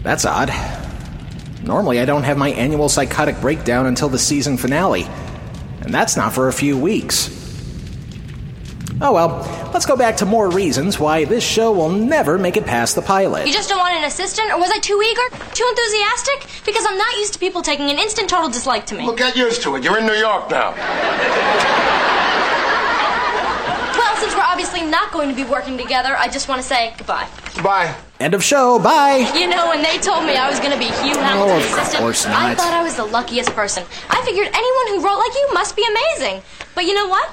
That's 0.03 0.25
odd. 0.25 0.51
Normally, 1.63 2.01
I 2.01 2.05
don't 2.05 2.25
have 2.25 2.37
my 2.37 2.49
annual 2.51 2.89
psychotic 2.89 3.41
breakdown 3.41 3.87
until 3.87 4.09
the 4.09 4.19
season 4.19 4.57
finale, 4.57 5.07
and 5.83 5.95
that's 5.95 6.17
not 6.17 6.33
for 6.33 6.49
a 6.49 6.53
few 6.53 6.77
weeks. 6.77 7.36
Oh 8.99 9.13
well, 9.13 9.29
let's 9.75 9.85
go 9.85 9.95
back 9.95 10.17
to 10.19 10.27
more 10.27 10.49
reasons 10.51 10.99
why 10.99 11.27
this 11.27 11.45
show 11.45 11.71
will 11.71 11.91
never 11.91 12.39
make 12.39 12.57
it 12.57 12.65
past 12.65 12.95
the 12.95 13.03
pilot. 13.03 13.47
You 13.47 13.53
just 13.53 13.69
don't 13.69 13.79
want 13.79 13.95
an 13.95 14.05
assistant? 14.05 14.51
Or 14.51 14.59
was 14.59 14.71
I 14.71 14.79
too 14.79 14.99
eager? 15.05 15.45
Too 15.53 15.67
enthusiastic? 15.69 16.65
Because 16.65 16.87
I'm 16.89 16.97
not 16.97 17.15
used 17.19 17.35
to 17.35 17.39
people 17.39 17.61
taking 17.61 17.91
an 17.91 17.99
instant 17.99 18.31
total 18.31 18.49
dislike 18.49 18.87
to 18.87 18.95
me. 18.95 19.05
Well, 19.05 19.15
get 19.15 19.37
used 19.37 19.61
to 19.63 19.77
it. 19.77 19.85
You're 19.85 19.99
in 19.99 20.07
New 20.07 20.15
York 20.15 20.51
now. 20.51 20.73
Well, 23.93 24.17
since 24.17 24.35
we're 24.35 24.41
obviously 24.41 24.81
not 24.83 25.13
going 25.13 25.29
to 25.29 25.37
be 25.37 25.45
working 25.45 25.77
together, 25.77 26.17
I 26.17 26.29
just 26.29 26.49
want 26.49 26.63
to 26.63 26.67
say 26.67 26.95
goodbye. 26.97 27.29
Bye. 27.63 27.95
End 28.19 28.33
of 28.33 28.43
show. 28.43 28.79
Bye. 28.79 29.31
You 29.35 29.47
know, 29.47 29.69
when 29.69 29.83
they 29.83 29.99
told 29.99 30.25
me 30.25 30.37
I 30.37 30.49
was 30.49 30.59
going 30.59 30.73
to 30.73 30.79
be 30.79 30.87
Hugh 31.05 31.21
Hamilton's 31.21 31.53
oh, 31.53 31.57
of 31.57 31.79
assistant, 31.79 32.01
course 32.01 32.25
I 32.25 32.55
thought 32.55 32.73
I 32.73 32.83
was 32.83 32.97
the 32.97 33.05
luckiest 33.05 33.51
person. 33.51 33.85
I 34.09 34.23
figured 34.25 34.49
anyone 34.49 34.87
who 34.89 35.07
wrote 35.07 35.19
like 35.19 35.35
you 35.35 35.49
must 35.53 35.77
be 35.77 35.85
amazing. 35.85 36.41
But 36.75 36.87
you 36.87 36.95
know 36.95 37.09
what? 37.09 37.29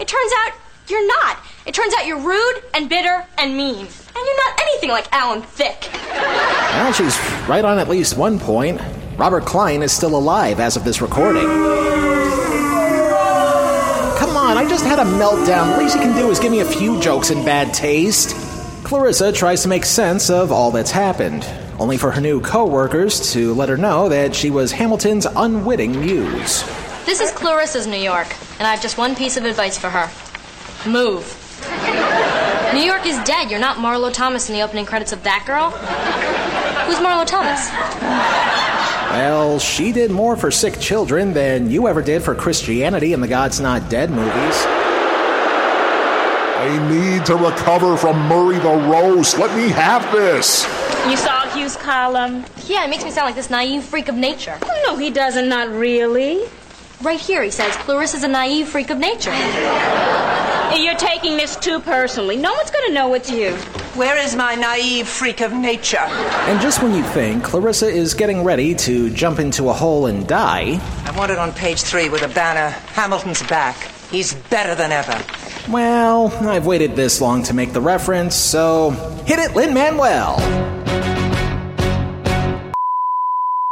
It 0.00 0.08
turns 0.08 0.32
out 0.40 0.52
you're 0.88 1.06
not. 1.06 1.38
It 1.64 1.74
turns 1.74 1.94
out 1.94 2.06
you're 2.06 2.20
rude 2.20 2.62
and 2.74 2.88
bitter 2.88 3.24
and 3.38 3.56
mean. 3.56 3.86
And 3.86 4.26
you're 4.26 4.48
not 4.48 4.60
anything 4.60 4.90
like 4.90 5.06
Alan 5.12 5.42
Thicke. 5.42 5.88
Well, 5.92 6.92
she's 6.92 7.16
right 7.48 7.64
on 7.64 7.78
at 7.78 7.88
least 7.88 8.16
one 8.16 8.38
point. 8.38 8.80
Robert 9.16 9.44
Klein 9.44 9.82
is 9.82 9.92
still 9.92 10.16
alive 10.16 10.58
as 10.58 10.76
of 10.76 10.84
this 10.84 11.00
recording. 11.00 11.44
Come 14.18 14.36
on, 14.36 14.56
I 14.56 14.66
just 14.68 14.84
had 14.84 14.98
a 14.98 15.04
meltdown. 15.04 15.78
Least 15.78 15.94
you 15.94 16.00
can 16.00 16.16
do 16.16 16.30
is 16.30 16.40
give 16.40 16.50
me 16.50 16.60
a 16.60 16.64
few 16.64 17.00
jokes 17.00 17.30
in 17.30 17.44
bad 17.44 17.72
taste. 17.72 18.34
Clarissa 18.84 19.32
tries 19.32 19.62
to 19.62 19.68
make 19.68 19.84
sense 19.84 20.30
of 20.30 20.50
all 20.50 20.70
that's 20.70 20.90
happened, 20.90 21.48
only 21.78 21.96
for 21.96 22.10
her 22.10 22.20
new 22.20 22.40
co 22.40 22.66
workers 22.66 23.32
to 23.32 23.54
let 23.54 23.68
her 23.68 23.76
know 23.76 24.08
that 24.08 24.34
she 24.34 24.50
was 24.50 24.72
Hamilton's 24.72 25.26
unwitting 25.26 25.98
muse. 26.00 26.64
This 27.06 27.20
is 27.20 27.30
Clarissa's 27.32 27.86
New 27.86 27.96
York, 27.96 28.34
and 28.58 28.66
I 28.66 28.72
have 28.72 28.82
just 28.82 28.98
one 28.98 29.14
piece 29.14 29.36
of 29.36 29.44
advice 29.44 29.78
for 29.78 29.88
her 29.88 30.10
move. 30.86 31.38
New 32.74 32.80
York 32.80 33.06
is 33.06 33.18
dead. 33.24 33.50
You're 33.50 33.60
not 33.60 33.76
Marlo 33.76 34.12
Thomas 34.12 34.48
in 34.48 34.54
the 34.54 34.62
opening 34.62 34.86
credits 34.86 35.12
of 35.12 35.22
That 35.24 35.44
Girl. 35.46 35.70
Who's 36.86 36.96
Marlo 36.96 37.26
Thomas? 37.26 37.68
Well, 39.12 39.58
she 39.58 39.92
did 39.92 40.10
more 40.10 40.36
for 40.36 40.50
sick 40.50 40.80
children 40.80 41.34
than 41.34 41.70
you 41.70 41.86
ever 41.86 42.00
did 42.00 42.22
for 42.22 42.34
Christianity 42.34 43.12
in 43.12 43.20
the 43.20 43.28
God's 43.28 43.60
Not 43.60 43.90
Dead 43.90 44.10
movies. 44.10 44.64
I 46.64 46.88
need 46.88 47.26
to 47.26 47.36
recover 47.36 47.96
from 47.96 48.18
Murray 48.28 48.58
the 48.58 48.88
Roast. 48.88 49.36
Let 49.36 49.54
me 49.56 49.68
have 49.68 50.10
this. 50.12 50.64
You 51.10 51.16
saw 51.16 51.46
Hugh's 51.48 51.76
column? 51.76 52.44
Yeah, 52.66 52.84
it 52.84 52.88
makes 52.88 53.04
me 53.04 53.10
sound 53.10 53.26
like 53.26 53.34
this 53.34 53.50
naive 53.50 53.84
freak 53.84 54.08
of 54.08 54.14
nature. 54.14 54.56
No, 54.86 54.96
he 54.96 55.10
doesn't, 55.10 55.48
not 55.48 55.68
really. 55.68 56.44
Right 57.02 57.20
here, 57.20 57.42
he 57.42 57.50
says 57.50 57.74
Clarissa's 57.76 58.22
a 58.22 58.28
naive 58.28 58.68
freak 58.68 58.90
of 58.90 58.98
nature. 58.98 59.32
You're 60.74 60.96
taking 60.96 61.36
this 61.36 61.56
too 61.56 61.80
personally. 61.80 62.36
No 62.36 62.52
one's 62.52 62.70
going 62.70 62.86
to 62.88 62.94
know 62.94 63.14
it's 63.14 63.30
you. 63.30 63.52
Where 63.94 64.16
is 64.16 64.34
my 64.34 64.54
naive 64.54 65.06
freak 65.06 65.40
of 65.40 65.52
nature? 65.52 65.98
And 65.98 66.60
just 66.60 66.82
when 66.82 66.94
you 66.94 67.02
think 67.02 67.44
Clarissa 67.44 67.86
is 67.86 68.14
getting 68.14 68.42
ready 68.42 68.74
to 68.76 69.10
jump 69.10 69.38
into 69.38 69.68
a 69.68 69.72
hole 69.72 70.06
and 70.06 70.26
die, 70.26 70.80
I 71.04 71.16
want 71.16 71.30
it 71.30 71.38
on 71.38 71.52
page 71.52 71.82
three 71.82 72.08
with 72.08 72.22
a 72.22 72.28
banner 72.28 72.70
Hamilton's 72.94 73.42
back. 73.44 73.76
He's 74.10 74.34
better 74.34 74.74
than 74.74 74.92
ever. 74.92 75.22
well, 75.70 76.28
I've 76.46 76.66
waited 76.66 76.96
this 76.96 77.20
long 77.20 77.42
to 77.44 77.54
make 77.54 77.72
the 77.72 77.80
reference, 77.80 78.34
so 78.34 78.90
hit 79.26 79.38
it, 79.38 79.54
Lin 79.54 79.74
Manuel! 79.74 80.36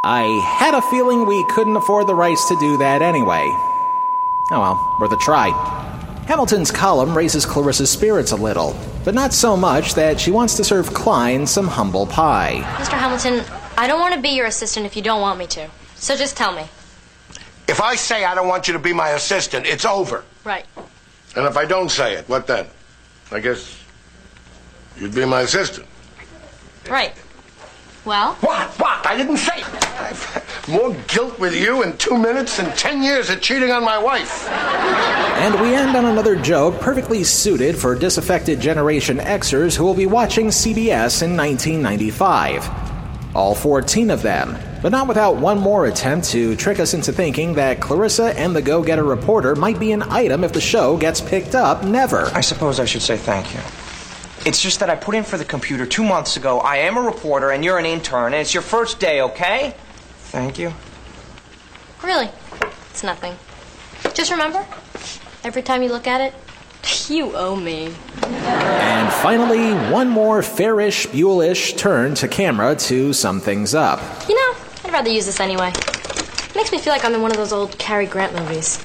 I 0.04 0.22
had 0.58 0.74
a 0.74 0.82
feeling 0.82 1.26
we 1.26 1.44
couldn't 1.50 1.76
afford 1.76 2.06
the 2.06 2.14
rights 2.14 2.46
to 2.48 2.56
do 2.58 2.78
that 2.78 3.02
anyway. 3.02 3.46
Oh 4.50 4.60
well, 4.60 4.96
worth 5.00 5.12
a 5.12 5.16
try. 5.16 5.50
Hamilton's 6.30 6.70
column 6.70 7.16
raises 7.16 7.44
Clarissa's 7.44 7.90
spirits 7.90 8.30
a 8.30 8.36
little, 8.36 8.78
but 9.04 9.14
not 9.14 9.32
so 9.32 9.56
much 9.56 9.94
that 9.94 10.20
she 10.20 10.30
wants 10.30 10.54
to 10.58 10.62
serve 10.62 10.94
Klein 10.94 11.44
some 11.44 11.66
humble 11.66 12.06
pie. 12.06 12.60
Mr. 12.76 12.96
Hamilton, 12.96 13.44
I 13.76 13.88
don't 13.88 13.98
want 13.98 14.14
to 14.14 14.20
be 14.20 14.28
your 14.28 14.46
assistant 14.46 14.86
if 14.86 14.94
you 14.94 15.02
don't 15.02 15.20
want 15.20 15.40
me 15.40 15.48
to. 15.48 15.68
So 15.96 16.16
just 16.16 16.36
tell 16.36 16.52
me. 16.52 16.68
If 17.66 17.80
I 17.80 17.96
say 17.96 18.24
I 18.24 18.36
don't 18.36 18.46
want 18.46 18.68
you 18.68 18.74
to 18.74 18.78
be 18.78 18.92
my 18.92 19.08
assistant, 19.08 19.66
it's 19.66 19.84
over. 19.84 20.24
Right. 20.44 20.64
And 21.34 21.46
if 21.46 21.56
I 21.56 21.64
don't 21.64 21.90
say 21.90 22.14
it, 22.14 22.28
what 22.28 22.46
then? 22.46 22.68
I 23.32 23.40
guess 23.40 23.82
you'd 24.98 25.12
be 25.12 25.24
my 25.24 25.40
assistant. 25.40 25.88
Right. 26.88 27.12
Well? 28.04 28.34
What? 28.34 28.68
What? 28.78 29.04
I 29.04 29.16
didn't 29.16 29.38
say. 29.38 29.64
I've 29.64 30.46
more 30.68 30.94
guilt 31.08 31.38
with 31.38 31.54
you 31.54 31.82
in 31.82 31.96
two 31.96 32.16
minutes 32.16 32.56
than 32.56 32.74
ten 32.76 33.02
years 33.02 33.30
of 33.30 33.40
cheating 33.40 33.70
on 33.70 33.84
my 33.84 33.98
wife. 33.98 34.48
And 34.48 35.60
we 35.60 35.74
end 35.74 35.96
on 35.96 36.04
another 36.04 36.36
joke 36.36 36.80
perfectly 36.80 37.24
suited 37.24 37.76
for 37.76 37.94
disaffected 37.94 38.60
Generation 38.60 39.18
Xers 39.18 39.76
who 39.76 39.84
will 39.84 39.94
be 39.94 40.06
watching 40.06 40.48
CBS 40.48 41.22
in 41.22 41.36
1995. 41.36 42.68
All 43.34 43.54
14 43.54 44.10
of 44.10 44.22
them, 44.22 44.58
but 44.82 44.90
not 44.90 45.06
without 45.06 45.36
one 45.36 45.58
more 45.58 45.86
attempt 45.86 46.28
to 46.30 46.56
trick 46.56 46.80
us 46.80 46.94
into 46.94 47.12
thinking 47.12 47.54
that 47.54 47.80
Clarissa 47.80 48.36
and 48.38 48.54
the 48.54 48.62
Go 48.62 48.82
Getter 48.82 49.04
reporter 49.04 49.54
might 49.54 49.78
be 49.78 49.92
an 49.92 50.02
item 50.02 50.42
if 50.42 50.52
the 50.52 50.60
show 50.60 50.96
gets 50.96 51.20
picked 51.20 51.54
up. 51.54 51.84
Never. 51.84 52.26
I 52.34 52.40
suppose 52.40 52.80
I 52.80 52.84
should 52.84 53.02
say 53.02 53.16
thank 53.16 53.54
you. 53.54 53.60
It's 54.46 54.60
just 54.60 54.80
that 54.80 54.90
I 54.90 54.96
put 54.96 55.14
in 55.14 55.22
for 55.22 55.36
the 55.36 55.44
computer 55.44 55.86
two 55.86 56.02
months 56.02 56.36
ago. 56.36 56.60
I 56.60 56.78
am 56.78 56.96
a 56.96 57.02
reporter 57.02 57.50
and 57.50 57.64
you're 57.64 57.78
an 57.78 57.86
intern, 57.86 58.32
and 58.32 58.40
it's 58.40 58.54
your 58.54 58.62
first 58.62 58.98
day, 58.98 59.20
okay? 59.20 59.74
Thank 60.30 60.60
you. 60.60 60.72
Really? 62.04 62.30
It's 62.90 63.02
nothing. 63.02 63.34
Just 64.14 64.30
remember, 64.30 64.64
every 65.42 65.62
time 65.62 65.82
you 65.82 65.88
look 65.88 66.06
at 66.06 66.20
it, 66.20 66.34
you 67.10 67.34
owe 67.34 67.56
me. 67.56 67.92
And 68.22 69.12
finally, 69.14 69.72
one 69.92 70.08
more 70.08 70.40
fairish, 70.42 71.08
Buellish 71.08 71.76
turn 71.76 72.14
to 72.14 72.28
camera 72.28 72.76
to 72.76 73.12
sum 73.12 73.40
things 73.40 73.74
up. 73.74 73.98
You 74.28 74.36
know, 74.36 74.58
I'd 74.84 74.92
rather 74.92 75.10
use 75.10 75.26
this 75.26 75.40
anyway. 75.40 75.72
makes 76.54 76.70
me 76.70 76.78
feel 76.78 76.92
like 76.92 77.04
I'm 77.04 77.14
in 77.14 77.22
one 77.22 77.32
of 77.32 77.36
those 77.36 77.52
old 77.52 77.76
Cary 77.78 78.06
Grant 78.06 78.32
movies. 78.34 78.80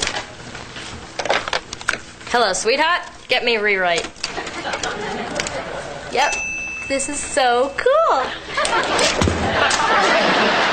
Hello, 2.29 2.53
sweetheart. 2.53 3.01
Get 3.27 3.45
me 3.45 3.55
a 3.55 3.61
rewrite. 3.61 4.09
Yep. 6.11 6.33
This 6.87 7.09
is 7.09 7.19
so 7.19 7.73
cool. 7.77 8.21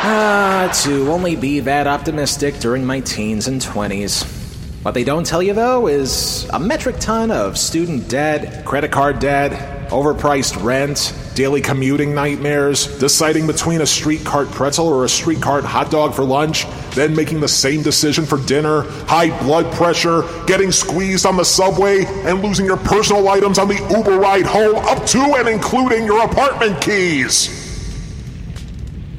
Ah, 0.04 0.70
to 0.84 1.10
only 1.10 1.36
be 1.36 1.60
that 1.60 1.86
optimistic 1.86 2.58
during 2.58 2.84
my 2.84 3.00
teens 3.00 3.48
and 3.48 3.62
20s. 3.62 4.41
What 4.82 4.94
they 4.94 5.04
don't 5.04 5.24
tell 5.24 5.40
you, 5.40 5.54
though, 5.54 5.86
is 5.86 6.48
a 6.50 6.58
metric 6.58 6.96
ton 6.98 7.30
of 7.30 7.56
student 7.56 8.08
debt, 8.08 8.64
credit 8.64 8.90
card 8.90 9.20
debt, 9.20 9.90
overpriced 9.90 10.60
rent, 10.60 11.14
daily 11.36 11.60
commuting 11.60 12.16
nightmares, 12.16 12.88
deciding 12.98 13.46
between 13.46 13.80
a 13.80 13.86
street 13.86 14.24
cart 14.24 14.50
pretzel 14.50 14.88
or 14.88 15.04
a 15.04 15.08
street 15.08 15.40
cart 15.40 15.64
hot 15.64 15.92
dog 15.92 16.14
for 16.14 16.24
lunch, 16.24 16.66
then 16.96 17.14
making 17.14 17.38
the 17.38 17.46
same 17.46 17.82
decision 17.82 18.26
for 18.26 18.38
dinner, 18.38 18.82
high 19.06 19.28
blood 19.44 19.72
pressure, 19.72 20.22
getting 20.48 20.72
squeezed 20.72 21.26
on 21.26 21.36
the 21.36 21.44
subway, 21.44 22.04
and 22.24 22.42
losing 22.42 22.66
your 22.66 22.78
personal 22.78 23.28
items 23.28 23.60
on 23.60 23.68
the 23.68 23.78
Uber 23.96 24.18
ride 24.18 24.46
home, 24.46 24.74
up 24.74 25.06
to 25.06 25.20
and 25.20 25.48
including 25.48 26.04
your 26.04 26.24
apartment 26.24 26.82
keys. 26.82 27.60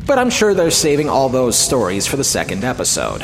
But 0.06 0.20
I'm 0.20 0.30
sure 0.30 0.54
they're 0.54 0.72
saving 0.72 1.08
all 1.08 1.30
those 1.30 1.58
stories 1.58 2.06
for 2.06 2.18
the 2.18 2.26
second 2.26 2.66
episode. 2.66 3.24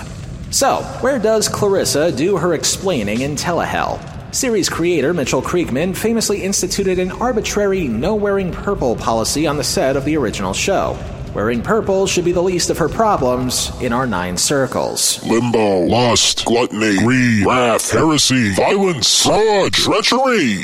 So, 0.52 0.78
where 1.02 1.20
does 1.20 1.48
Clarissa 1.48 2.12
do 2.12 2.36
her 2.38 2.56
explaining 2.56 3.22
in 3.22 3.36
Telehell? 3.36 4.00
Series 4.34 4.68
creator 4.68 5.14
Mitchell 5.14 5.44
Kriegman 5.44 5.96
famously 5.96 6.44
instituted 6.44 6.98
an 6.98 7.12
arbitrary 7.12 7.88
no 7.88 8.16
wearing 8.16 8.52
purple 8.52 8.96
policy 8.96 9.46
on 9.46 9.58
the 9.58 9.64
set 9.64 9.96
of 9.96 10.06
the 10.06 10.18
original 10.18 10.54
show. 10.54 10.98
Wearing 11.36 11.62
purple 11.62 12.08
should 12.08 12.26
be 12.26 12.32
the 12.32 12.42
least 12.42 12.72
of 12.72 12.80
her 12.80 12.90
problems 12.90 13.72
in 13.80 13.94
our 13.94 14.08
nine 14.08 14.38
circles. 14.38 15.24
Limbo, 15.24 15.82
lust, 15.82 16.46
gluttony, 16.46 16.98
greed, 16.98 17.46
wrath, 17.46 17.92
heresy, 17.92 18.52
violence, 18.56 19.24
fraud, 19.24 19.72
treachery. 19.72 20.64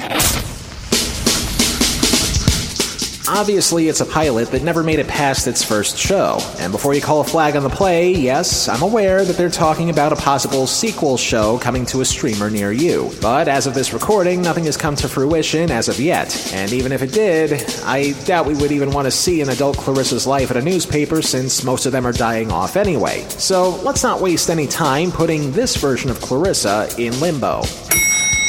Obviously, 3.27 3.87
it's 3.87 4.01
a 4.01 4.05
pilot 4.05 4.51
that 4.51 4.61
never 4.61 4.83
made 4.83 4.99
it 4.99 5.07
past 5.07 5.47
its 5.47 5.63
first 5.63 5.97
show. 5.97 6.37
And 6.59 6.71
before 6.71 6.93
you 6.93 7.01
call 7.01 7.21
a 7.21 7.23
flag 7.23 7.55
on 7.55 7.63
the 7.63 7.69
play, 7.69 8.11
yes, 8.11 8.67
I'm 8.67 8.81
aware 8.81 9.25
that 9.25 9.35
they're 9.35 9.49
talking 9.49 9.89
about 9.89 10.13
a 10.13 10.15
possible 10.15 10.67
sequel 10.67 11.17
show 11.17 11.57
coming 11.57 11.85
to 11.87 12.01
a 12.01 12.05
streamer 12.05 12.49
near 12.49 12.71
you. 12.71 13.11
But 13.21 13.47
as 13.47 13.67
of 13.67 13.73
this 13.73 13.93
recording, 13.93 14.41
nothing 14.41 14.65
has 14.65 14.77
come 14.77 14.95
to 14.97 15.09
fruition 15.09 15.71
as 15.71 15.89
of 15.89 15.99
yet. 15.99 16.53
And 16.53 16.71
even 16.71 16.91
if 16.91 17.01
it 17.01 17.13
did, 17.13 17.53
I 17.83 18.11
doubt 18.25 18.45
we 18.45 18.55
would 18.55 18.71
even 18.71 18.91
want 18.91 19.05
to 19.05 19.11
see 19.11 19.41
an 19.41 19.49
adult 19.49 19.77
Clarissa's 19.77 20.27
life 20.27 20.51
at 20.51 20.57
a 20.57 20.61
newspaper 20.61 21.21
since 21.21 21.63
most 21.63 21.85
of 21.85 21.91
them 21.91 22.05
are 22.05 22.13
dying 22.13 22.51
off 22.51 22.75
anyway. 22.75 23.21
So 23.29 23.69
let's 23.81 24.03
not 24.03 24.21
waste 24.21 24.49
any 24.49 24.67
time 24.67 25.11
putting 25.11 25.51
this 25.51 25.75
version 25.77 26.09
of 26.09 26.21
Clarissa 26.21 26.89
in 26.97 27.19
limbo. 27.19 27.63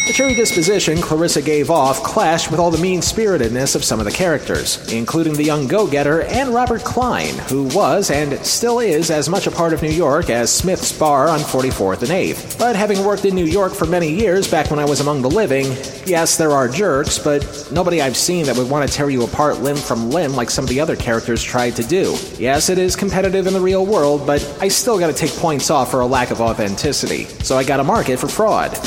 The 0.07 0.13
cheery 0.13 0.35
disposition 0.35 0.99
Clarissa 0.99 1.43
gave 1.43 1.69
off 1.69 2.01
clashed 2.05 2.53
with 2.53 2.61
all 2.61 2.71
the 2.71 2.79
mean 2.79 3.03
spiritedness 3.03 3.75
of 3.75 3.83
some 3.83 3.99
of 3.99 4.05
the 4.05 4.13
characters, 4.13 4.93
including 4.93 5.33
the 5.33 5.43
young 5.43 5.67
go 5.67 5.85
getter 5.85 6.23
and 6.23 6.55
Robert 6.55 6.85
Klein, 6.85 7.37
who 7.49 7.65
was 7.75 8.09
and 8.13 8.39
still 8.47 8.79
is 8.79 9.11
as 9.11 9.29
much 9.29 9.49
a 9.49 9.51
part 9.51 9.73
of 9.73 9.83
New 9.83 9.91
York 9.91 10.31
as 10.31 10.55
Smith's 10.55 10.97
Bar 10.97 11.29
on 11.29 11.41
44th 11.41 12.03
and 12.03 12.13
8th. 12.13 12.57
But 12.57 12.77
having 12.77 13.05
worked 13.05 13.25
in 13.25 13.35
New 13.35 13.47
York 13.47 13.73
for 13.73 13.85
many 13.85 14.09
years 14.09 14.49
back 14.49 14.71
when 14.71 14.79
I 14.79 14.85
was 14.85 15.01
among 15.01 15.23
the 15.23 15.29
living, 15.29 15.67
yes, 16.07 16.37
there 16.37 16.53
are 16.53 16.69
jerks, 16.69 17.19
but 17.19 17.69
nobody 17.73 18.01
I've 18.01 18.17
seen 18.17 18.47
that 18.47 18.57
would 18.57 18.71
want 18.71 18.89
to 18.89 18.97
tear 18.97 19.11
you 19.11 19.25
apart 19.25 19.59
limb 19.59 19.77
from 19.77 20.13
limb 20.13 20.35
like 20.35 20.51
some 20.51 20.65
of 20.65 20.69
the 20.69 20.79
other 20.79 20.95
characters 20.95 21.43
tried 21.43 21.75
to 21.77 21.83
do. 21.83 22.17
Yes, 22.39 22.69
it 22.69 22.79
is 22.79 22.95
competitive 22.95 23.49
in 23.49 23.55
the 23.55 23.61
real 23.61 23.85
world, 23.85 24.25
but 24.25 24.41
I 24.61 24.69
still 24.69 25.01
gotta 25.01 25.13
take 25.13 25.33
points 25.33 25.69
off 25.69 25.91
for 25.91 25.99
a 25.99 26.07
lack 26.07 26.31
of 26.31 26.41
authenticity, 26.41 27.25
so 27.43 27.59
I 27.59 27.65
gotta 27.65 27.83
mark 27.83 28.09
it 28.09 28.21
for 28.21 28.29
fraud. 28.29 28.79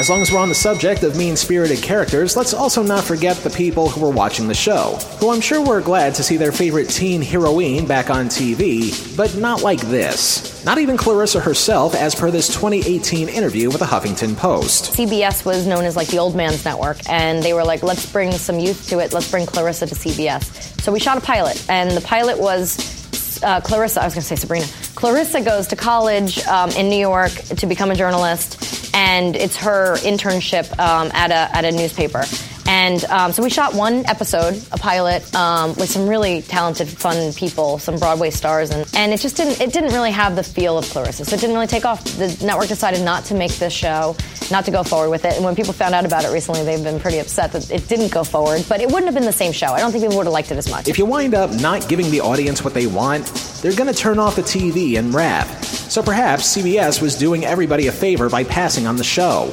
As 0.00 0.08
long 0.08 0.22
as 0.22 0.32
we're 0.32 0.38
on 0.38 0.48
the 0.48 0.54
subject 0.54 1.02
of 1.02 1.14
mean 1.14 1.36
spirited 1.36 1.82
characters, 1.82 2.34
let's 2.34 2.54
also 2.54 2.82
not 2.82 3.04
forget 3.04 3.36
the 3.36 3.50
people 3.50 3.90
who 3.90 4.00
were 4.00 4.10
watching 4.10 4.48
the 4.48 4.54
show, 4.54 4.96
who 5.18 5.28
I'm 5.28 5.42
sure 5.42 5.62
were 5.62 5.82
glad 5.82 6.14
to 6.14 6.22
see 6.22 6.38
their 6.38 6.52
favorite 6.52 6.88
teen 6.88 7.20
heroine 7.20 7.86
back 7.86 8.08
on 8.08 8.28
TV, 8.28 9.14
but 9.14 9.36
not 9.36 9.60
like 9.60 9.80
this. 9.80 10.64
Not 10.64 10.78
even 10.78 10.96
Clarissa 10.96 11.38
herself, 11.40 11.94
as 11.94 12.14
per 12.14 12.30
this 12.30 12.48
2018 12.48 13.28
interview 13.28 13.68
with 13.68 13.80
the 13.80 13.84
Huffington 13.84 14.38
Post. 14.38 14.94
CBS 14.94 15.44
was 15.44 15.66
known 15.66 15.84
as 15.84 15.96
like 15.96 16.08
the 16.08 16.18
old 16.18 16.34
man's 16.34 16.64
network, 16.64 16.96
and 17.06 17.42
they 17.42 17.52
were 17.52 17.64
like, 17.64 17.82
let's 17.82 18.10
bring 18.10 18.32
some 18.32 18.58
youth 18.58 18.88
to 18.88 19.00
it, 19.00 19.12
let's 19.12 19.30
bring 19.30 19.44
Clarissa 19.44 19.86
to 19.86 19.94
CBS. 19.94 20.80
So 20.80 20.92
we 20.92 20.98
shot 20.98 21.18
a 21.18 21.20
pilot, 21.20 21.62
and 21.68 21.90
the 21.90 22.00
pilot 22.00 22.38
was 22.38 22.99
uh, 23.42 23.60
Clarissa, 23.60 24.02
I 24.02 24.04
was 24.04 24.14
going 24.14 24.22
to 24.22 24.28
say 24.28 24.36
Sabrina. 24.36 24.66
Clarissa 24.94 25.40
goes 25.40 25.68
to 25.68 25.76
college 25.76 26.38
um, 26.46 26.70
in 26.70 26.88
New 26.88 26.98
York 26.98 27.32
to 27.32 27.66
become 27.66 27.90
a 27.90 27.94
journalist, 27.94 28.92
and 28.94 29.36
it's 29.36 29.56
her 29.56 29.96
internship 29.98 30.70
um, 30.78 31.10
at, 31.12 31.30
a, 31.30 31.56
at 31.56 31.64
a 31.64 31.72
newspaper. 31.72 32.24
And 32.70 33.04
um, 33.06 33.32
so 33.32 33.42
we 33.42 33.50
shot 33.50 33.74
one 33.74 34.06
episode, 34.06 34.54
a 34.70 34.78
pilot, 34.78 35.34
um, 35.34 35.70
with 35.70 35.90
some 35.90 36.06
really 36.06 36.40
talented, 36.42 36.88
fun 36.88 37.32
people, 37.32 37.80
some 37.80 37.98
Broadway 37.98 38.30
stars, 38.30 38.70
and, 38.70 38.88
and 38.94 39.12
it 39.12 39.18
just 39.18 39.36
didn't 39.36 39.60
it 39.60 39.72
didn't 39.72 39.92
really 39.92 40.12
have 40.12 40.36
the 40.36 40.44
feel 40.44 40.78
of 40.78 40.84
Clarissa. 40.84 41.24
So 41.24 41.34
it 41.34 41.40
didn't 41.40 41.56
really 41.56 41.66
take 41.66 41.84
off. 41.84 42.04
The 42.04 42.28
network 42.46 42.68
decided 42.68 43.04
not 43.04 43.24
to 43.24 43.34
make 43.34 43.50
this 43.56 43.72
show, 43.72 44.14
not 44.52 44.66
to 44.66 44.70
go 44.70 44.84
forward 44.84 45.10
with 45.10 45.24
it. 45.24 45.34
And 45.34 45.44
when 45.44 45.56
people 45.56 45.72
found 45.72 45.96
out 45.96 46.04
about 46.04 46.24
it 46.24 46.28
recently, 46.32 46.62
they've 46.62 46.82
been 46.84 47.00
pretty 47.00 47.18
upset 47.18 47.50
that 47.52 47.68
it 47.72 47.88
didn't 47.88 48.12
go 48.12 48.22
forward. 48.22 48.64
But 48.68 48.80
it 48.80 48.86
wouldn't 48.86 49.06
have 49.06 49.14
been 49.14 49.24
the 49.24 49.32
same 49.32 49.50
show. 49.50 49.72
I 49.72 49.80
don't 49.80 49.90
think 49.90 50.04
people 50.04 50.18
would 50.18 50.26
have 50.26 50.32
liked 50.32 50.52
it 50.52 50.56
as 50.56 50.70
much. 50.70 50.86
If 50.86 50.96
you 50.96 51.06
wind 51.06 51.34
up 51.34 51.50
not 51.60 51.88
giving 51.88 52.08
the 52.12 52.20
audience 52.20 52.62
what 52.62 52.74
they 52.74 52.86
want, 52.86 53.26
they're 53.62 53.74
going 53.74 53.92
to 53.92 53.98
turn 53.98 54.20
off 54.20 54.36
the 54.36 54.42
TV 54.42 54.96
and 54.96 55.12
rap. 55.12 55.48
So 55.64 56.04
perhaps 56.04 56.56
CBS 56.56 57.02
was 57.02 57.16
doing 57.16 57.44
everybody 57.44 57.88
a 57.88 57.92
favor 57.92 58.30
by 58.30 58.44
passing 58.44 58.86
on 58.86 58.94
the 58.94 59.02
show. 59.02 59.52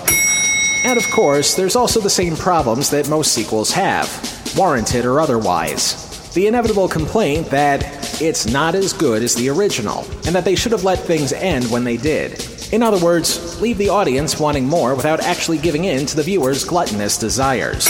And 0.87 0.97
of 0.97 1.11
course, 1.11 1.53
there's 1.53 1.75
also 1.75 1.99
the 1.99 2.09
same 2.09 2.37
problems 2.37 2.91
that 2.91 3.09
most 3.09 3.33
sequels 3.33 3.73
have, 3.73 4.07
warranted 4.55 5.03
or 5.03 5.19
otherwise. 5.19 6.31
The 6.33 6.47
inevitable 6.47 6.87
complaint 6.87 7.49
that 7.49 8.21
it's 8.21 8.47
not 8.47 8.73
as 8.73 8.93
good 8.93 9.21
as 9.21 9.35
the 9.35 9.49
original, 9.49 10.05
and 10.25 10.33
that 10.33 10.45
they 10.45 10.55
should 10.55 10.71
have 10.71 10.85
let 10.85 10.99
things 10.99 11.33
end 11.33 11.69
when 11.69 11.83
they 11.83 11.97
did. 11.97 12.41
In 12.71 12.81
other 12.81 13.03
words, 13.03 13.59
leave 13.59 13.77
the 13.77 13.89
audience 13.89 14.39
wanting 14.39 14.65
more 14.65 14.95
without 14.95 15.19
actually 15.19 15.57
giving 15.57 15.83
in 15.83 16.05
to 16.05 16.15
the 16.15 16.23
viewer's 16.23 16.63
gluttonous 16.63 17.17
desires. 17.17 17.89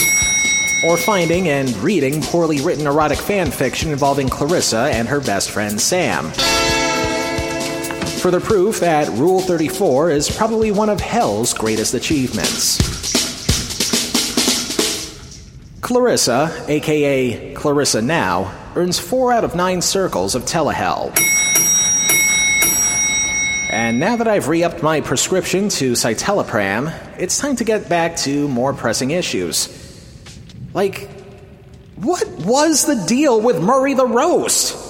Or 0.84 0.96
finding 0.96 1.50
and 1.50 1.76
reading 1.76 2.20
poorly 2.20 2.60
written 2.60 2.88
erotic 2.88 3.18
fan 3.18 3.52
fiction 3.52 3.92
involving 3.92 4.28
Clarissa 4.28 4.90
and 4.92 5.06
her 5.06 5.20
best 5.20 5.52
friend 5.52 5.80
Sam. 5.80 6.32
Further 8.20 8.40
proof 8.40 8.80
that 8.80 9.08
Rule 9.10 9.40
34 9.40 10.10
is 10.10 10.28
probably 10.28 10.72
one 10.72 10.88
of 10.88 11.00
hell's 11.00 11.54
greatest 11.54 11.94
achievements. 11.94 12.76
Clarissa, 15.80 16.64
aka 16.68 17.54
Clarissa 17.54 18.02
Now, 18.02 18.52
earns 18.74 18.98
4 18.98 19.32
out 19.32 19.44
of 19.44 19.54
9 19.54 19.80
circles 19.80 20.34
of 20.34 20.42
telehell. 20.42 21.16
And 23.70 24.00
now 24.00 24.16
that 24.16 24.26
I've 24.26 24.48
re 24.48 24.64
upped 24.64 24.82
my 24.82 25.00
prescription 25.00 25.68
to 25.70 25.92
citalopram, 25.92 26.92
it's 27.18 27.38
time 27.38 27.54
to 27.56 27.64
get 27.64 27.88
back 27.88 28.16
to 28.18 28.48
more 28.48 28.74
pressing 28.74 29.12
issues. 29.12 29.68
Like, 30.74 31.08
what 31.94 32.26
was 32.40 32.84
the 32.84 33.04
deal 33.06 33.40
with 33.40 33.62
Murray 33.62 33.94
the 33.94 34.06
Roast? 34.06 34.87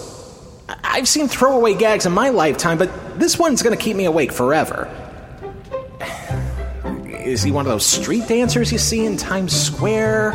I've 0.69 1.09
seen 1.09 1.29
throwaway 1.29 1.75
gags 1.75 2.07
in 2.07 2.12
my 2.12 2.29
lifetime, 2.31 2.79
but 2.79 2.91
this 3.19 3.39
one's 3.39 3.62
gonna 3.62 3.77
keep 3.77 3.97
me 3.97 4.05
awake 4.05 4.33
forever. 4.33 4.89
Is 7.07 7.43
he 7.43 7.51
one 7.51 7.66
of 7.66 7.71
those 7.71 7.87
street 7.87 8.27
dancers 8.27 8.73
you 8.73 8.79
see 8.79 9.05
in 9.05 9.16
Times 9.16 9.55
Square? 9.55 10.33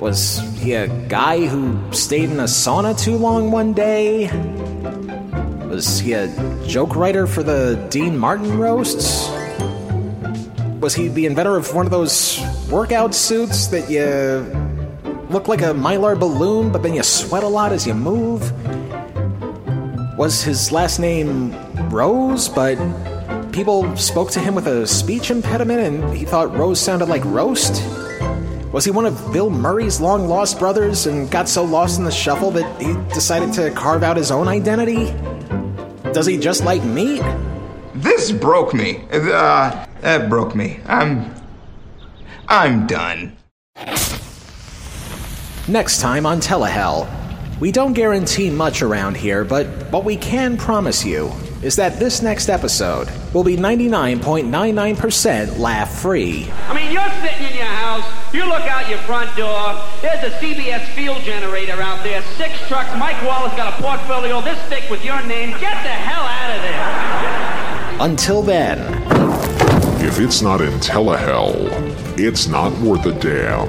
Was 0.00 0.40
he 0.58 0.74
a 0.74 0.88
guy 1.08 1.46
who 1.46 1.78
stayed 1.92 2.30
in 2.30 2.40
a 2.40 2.44
sauna 2.44 2.98
too 2.98 3.16
long 3.16 3.50
one 3.50 3.72
day? 3.72 4.28
Was 5.68 6.00
he 6.00 6.14
a 6.14 6.28
joke 6.66 6.96
writer 6.96 7.26
for 7.26 7.42
the 7.42 7.76
Dean 7.90 8.18
Martin 8.18 8.58
roasts? 8.58 9.28
Was 10.80 10.94
he 10.94 11.08
the 11.08 11.26
inventor 11.26 11.56
of 11.56 11.74
one 11.74 11.86
of 11.86 11.92
those 11.92 12.40
workout 12.70 13.14
suits 13.14 13.66
that 13.68 13.90
you 13.90 14.44
look 15.28 15.46
like 15.46 15.60
a 15.60 15.72
mylar 15.72 16.18
balloon, 16.18 16.72
but 16.72 16.82
then 16.82 16.94
you 16.94 17.02
sweat 17.02 17.44
a 17.44 17.48
lot 17.48 17.72
as 17.72 17.86
you 17.86 17.94
move? 17.94 18.52
Was 20.20 20.42
his 20.42 20.70
last 20.70 20.98
name 20.98 21.50
Rose, 21.88 22.46
but 22.46 22.76
people 23.52 23.96
spoke 23.96 24.30
to 24.32 24.38
him 24.38 24.54
with 24.54 24.66
a 24.66 24.86
speech 24.86 25.30
impediment 25.30 25.80
and 25.80 26.14
he 26.14 26.26
thought 26.26 26.54
Rose 26.54 26.78
sounded 26.78 27.08
like 27.08 27.24
roast? 27.24 27.82
Was 28.70 28.84
he 28.84 28.90
one 28.90 29.06
of 29.06 29.32
Bill 29.32 29.48
Murray's 29.48 29.98
long 29.98 30.28
lost 30.28 30.58
brothers 30.58 31.06
and 31.06 31.30
got 31.30 31.48
so 31.48 31.64
lost 31.64 31.98
in 31.98 32.04
the 32.04 32.10
shuffle 32.10 32.50
that 32.50 32.82
he 32.82 32.92
decided 33.14 33.54
to 33.54 33.70
carve 33.70 34.02
out 34.02 34.18
his 34.18 34.30
own 34.30 34.46
identity? 34.46 35.06
Does 36.12 36.26
he 36.26 36.36
just 36.36 36.64
like 36.64 36.84
meat? 36.84 37.22
This 37.94 38.30
broke 38.30 38.74
me. 38.74 39.02
Uh, 39.10 39.86
that 40.02 40.28
broke 40.28 40.54
me. 40.54 40.80
I'm. 40.84 41.34
I'm 42.46 42.86
done. 42.86 43.38
Next 45.66 46.02
time 46.02 46.26
on 46.26 46.42
Telehell. 46.42 47.19
We 47.60 47.70
don't 47.72 47.92
guarantee 47.92 48.48
much 48.48 48.80
around 48.80 49.18
here, 49.18 49.44
but 49.44 49.66
what 49.92 50.04
we 50.04 50.16
can 50.16 50.56
promise 50.56 51.04
you 51.04 51.30
is 51.62 51.76
that 51.76 51.98
this 51.98 52.22
next 52.22 52.48
episode 52.48 53.06
will 53.34 53.44
be 53.44 53.58
99.99% 53.58 55.58
laugh 55.58 56.00
free. 56.00 56.50
I 56.68 56.74
mean, 56.74 56.90
you're 56.90 57.06
sitting 57.20 57.48
in 57.48 57.54
your 57.58 57.66
house, 57.66 58.02
you 58.32 58.46
look 58.46 58.62
out 58.62 58.88
your 58.88 58.96
front 59.00 59.36
door, 59.36 59.74
there's 60.00 60.24
a 60.24 60.30
CBS 60.38 60.86
field 60.94 61.20
generator 61.22 61.82
out 61.82 62.02
there, 62.02 62.22
six 62.38 62.58
trucks, 62.66 62.88
Mike 62.98 63.22
Wallace 63.24 63.54
got 63.56 63.78
a 63.78 63.82
portfolio 63.82 64.40
this 64.40 64.58
thick 64.70 64.88
with 64.88 65.04
your 65.04 65.20
name. 65.26 65.50
Get 65.60 65.82
the 65.82 65.90
hell 65.90 66.24
out 66.24 66.56
of 66.56 66.62
there. 66.62 66.80
Until 68.08 68.40
then, 68.40 68.78
If 70.02 70.18
it's 70.18 70.40
not 70.40 70.62
in 70.62 70.72
Telehell, 70.80 71.52
it's 72.18 72.48
not 72.48 72.72
worth 72.80 73.04
a 73.04 73.12
damn. 73.12 73.68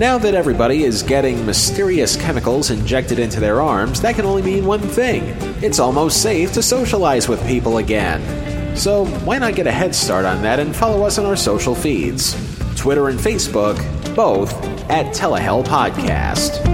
Now 0.00 0.16
that 0.16 0.34
everybody 0.34 0.84
is 0.84 1.02
getting 1.02 1.44
mysterious 1.44 2.16
chemicals 2.16 2.70
injected 2.70 3.18
into 3.18 3.38
their 3.38 3.60
arms, 3.60 4.00
that 4.00 4.14
can 4.14 4.24
only 4.24 4.40
mean 4.40 4.64
one 4.64 4.80
thing 4.80 5.24
it's 5.62 5.78
almost 5.78 6.22
safe 6.22 6.54
to 6.54 6.62
socialize 6.62 7.28
with 7.28 7.46
people 7.46 7.76
again. 7.76 8.74
So, 8.74 9.04
why 9.04 9.36
not 9.36 9.56
get 9.56 9.66
a 9.66 9.70
head 9.70 9.94
start 9.94 10.24
on 10.24 10.40
that 10.40 10.58
and 10.58 10.74
follow 10.74 11.04
us 11.04 11.18
on 11.18 11.26
our 11.26 11.36
social 11.36 11.74
feeds? 11.74 12.32
Twitter 12.76 13.10
and 13.10 13.18
Facebook, 13.18 13.76
both 14.16 14.54
at 14.88 15.14
Telehell 15.14 15.66
Podcast. 15.66 16.69